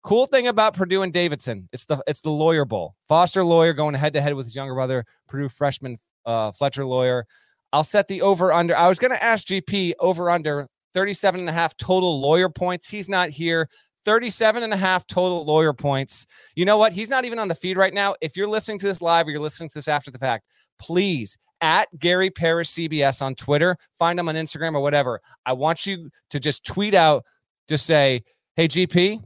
[0.05, 2.94] Cool thing about Purdue and Davidson, it's the it's the Loyer Bowl.
[3.09, 5.96] Foster Loyer going head to head with his younger brother, Purdue freshman
[6.26, 7.24] uh, Fletcher Loyer.
[7.72, 8.76] I'll set the over under.
[8.76, 12.88] I was going to ask GP over under 37 and a half total Loyer points.
[12.88, 13.68] He's not here.
[14.05, 16.26] 37 and a half total Loyer points.
[16.55, 16.92] You know what?
[16.92, 18.14] He's not even on the feed right now.
[18.20, 20.44] If you're listening to this live or you're listening to this after the fact,
[20.78, 25.20] please at Gary Parrish CBS on Twitter, find him on Instagram or whatever.
[25.46, 27.24] I want you to just tweet out,
[27.68, 28.24] just say,
[28.57, 29.22] Hey, GP,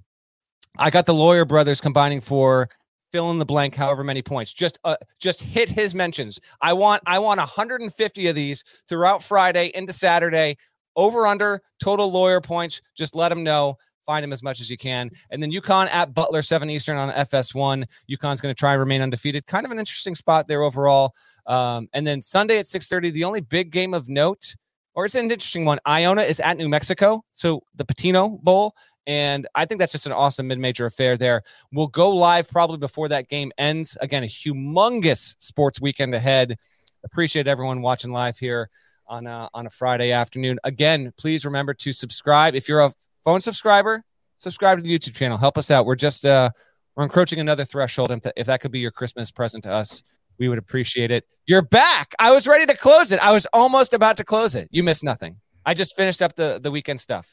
[0.79, 2.69] I got the Loyer brothers combining for
[3.13, 7.01] fill in the blank however many points just uh, just hit his mentions i want
[7.07, 10.57] i want 150 of these throughout friday into saturday
[10.97, 13.77] over under total Loyer points just let him know
[14.07, 17.11] find him as much as you can and then UConn at butler 7 eastern on
[17.11, 21.15] fs1 UConn's going to try and remain undefeated kind of an interesting spot there overall
[21.47, 24.55] um, and then sunday at 6.30 the only big game of note
[24.95, 28.75] or it's an interesting one iona is at new mexico so the pitino bowl
[29.07, 31.43] and I think that's just an awesome mid major affair there.
[31.73, 33.97] We'll go live probably before that game ends.
[34.01, 36.59] Again, a humongous sports weekend ahead.
[37.05, 38.69] Appreciate everyone watching live here
[39.07, 40.59] on a, on a Friday afternoon.
[40.65, 42.57] Again, please remember to subscribe.
[42.57, 42.93] If you're a
[43.27, 44.05] phone subscriber,
[44.37, 45.37] subscribe to the YouTube channel.
[45.37, 45.85] Help us out.
[45.85, 46.51] We're just uh,
[46.95, 48.11] we're encroaching another threshold.
[48.11, 50.03] If, if that could be your Christmas present to us,
[50.39, 51.25] we would appreciate it.
[51.45, 52.15] You're back.
[52.19, 53.19] I was ready to close it.
[53.19, 54.69] I was almost about to close it.
[54.71, 55.37] You missed nothing.
[55.67, 57.29] I just finished up the the weekend stuff.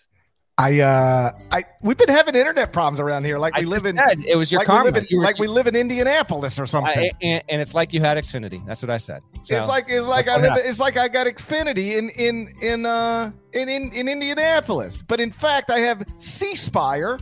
[0.55, 3.39] I uh I we've been having internet problems around here.
[3.39, 4.83] Like we I live in said, it was your like karma.
[4.85, 6.95] We live in, You were- like we live in Indianapolis or something.
[6.95, 8.63] I- and, and it's like you had Xfinity.
[8.67, 9.23] That's what I said.
[9.41, 10.53] So, it's like it's like I live.
[10.63, 15.31] It's like I got Xfinity in in in uh in in, in Indianapolis, but in
[15.31, 17.17] fact I have C Spire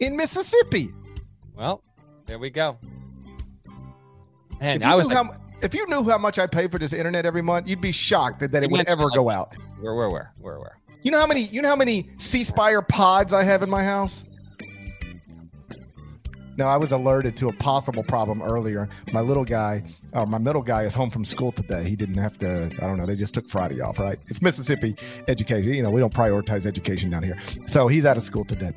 [0.00, 0.92] in Mississippi.
[1.54, 1.84] well,
[2.26, 2.76] there we go.
[4.60, 6.66] And If you, I was knew like, how, if you knew how much I pay
[6.66, 9.54] for this internet every month, you'd be shocked that, that it would ever go out.
[9.80, 10.78] where, where, where, where, where?
[11.06, 13.84] You know how many you know how many C Spire pods I have in my
[13.84, 14.28] house?
[16.56, 18.88] No, I was alerted to a possible problem earlier.
[19.12, 19.84] My little guy,
[20.14, 21.88] uh, my middle guy, is home from school today.
[21.88, 22.64] He didn't have to.
[22.64, 23.06] I don't know.
[23.06, 24.18] They just took Friday off, right?
[24.26, 24.96] It's Mississippi
[25.28, 25.74] education.
[25.74, 27.38] You know, we don't prioritize education down here.
[27.68, 28.72] So he's out of school today,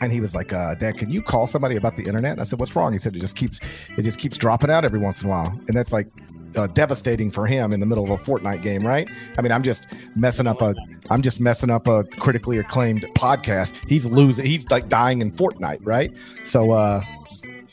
[0.00, 2.44] and he was like, uh, "Dad, can you call somebody about the internet?" And I
[2.44, 3.60] said, "What's wrong?" He said, "It just keeps
[3.96, 6.08] it just keeps dropping out every once in a while, and that's like."
[6.56, 9.08] Uh, devastating for him in the middle of a Fortnite game, right?
[9.38, 9.86] I mean, I'm just
[10.16, 10.74] messing up a,
[11.10, 13.72] I'm just messing up a critically acclaimed podcast.
[13.88, 16.14] He's losing, he's like dying in Fortnite, right?
[16.44, 17.02] So, uh,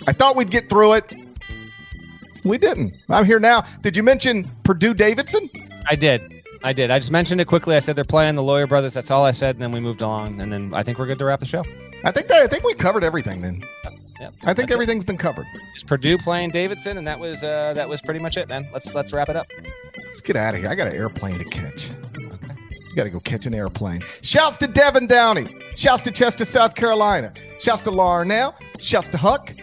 [0.07, 1.13] I thought we'd get through it.
[2.45, 2.93] We didn't.
[3.09, 3.65] I'm here now.
[3.83, 5.49] Did you mention Purdue Davidson?
[5.89, 6.43] I did.
[6.63, 6.91] I did.
[6.91, 7.75] I just mentioned it quickly.
[7.75, 8.93] I said they're playing the Loyer Brothers.
[8.93, 9.55] That's all I said.
[9.55, 10.41] And then we moved along.
[10.41, 11.63] And then I think we're good to wrap the show.
[12.03, 13.63] I think that I think we covered everything then.
[14.19, 14.33] Yep.
[14.41, 14.73] I think That's it.
[14.73, 15.47] everything's been covered.
[15.73, 18.67] It's Purdue playing Davidson, and that was uh, that was pretty much it, man.
[18.73, 19.47] Let's let's wrap it up.
[19.97, 20.69] Let's get out of here.
[20.69, 21.89] I got an airplane to catch.
[21.89, 24.03] You got to go catch an airplane.
[24.21, 25.45] Shouts to Devin Downey.
[25.75, 27.31] Shouts to Chester, South Carolina.
[27.59, 28.55] Shouts to Larnell.
[28.79, 29.53] Shouts to Huck.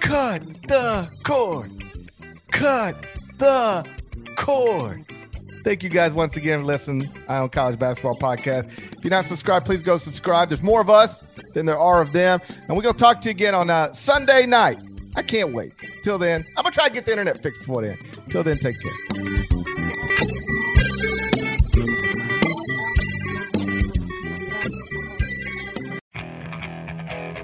[0.00, 1.70] Cut the cord.
[2.52, 2.96] Cut
[3.38, 3.84] the
[4.36, 5.04] cord.
[5.68, 7.10] Thank you guys once again for listening.
[7.28, 8.72] Eye on College Basketball Podcast.
[8.78, 10.48] If you're not subscribed, please go subscribe.
[10.48, 12.40] There's more of us than there are of them.
[12.48, 14.78] And we're going to talk to you again on uh, Sunday night.
[15.14, 15.74] I can't wait.
[16.02, 17.98] Till then, I'm going to try to get the internet fixed before then.
[18.30, 18.92] Till then, take care.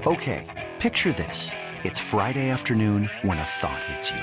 [0.07, 1.51] Okay, picture this.
[1.83, 4.23] It's Friday afternoon when a thought hits you.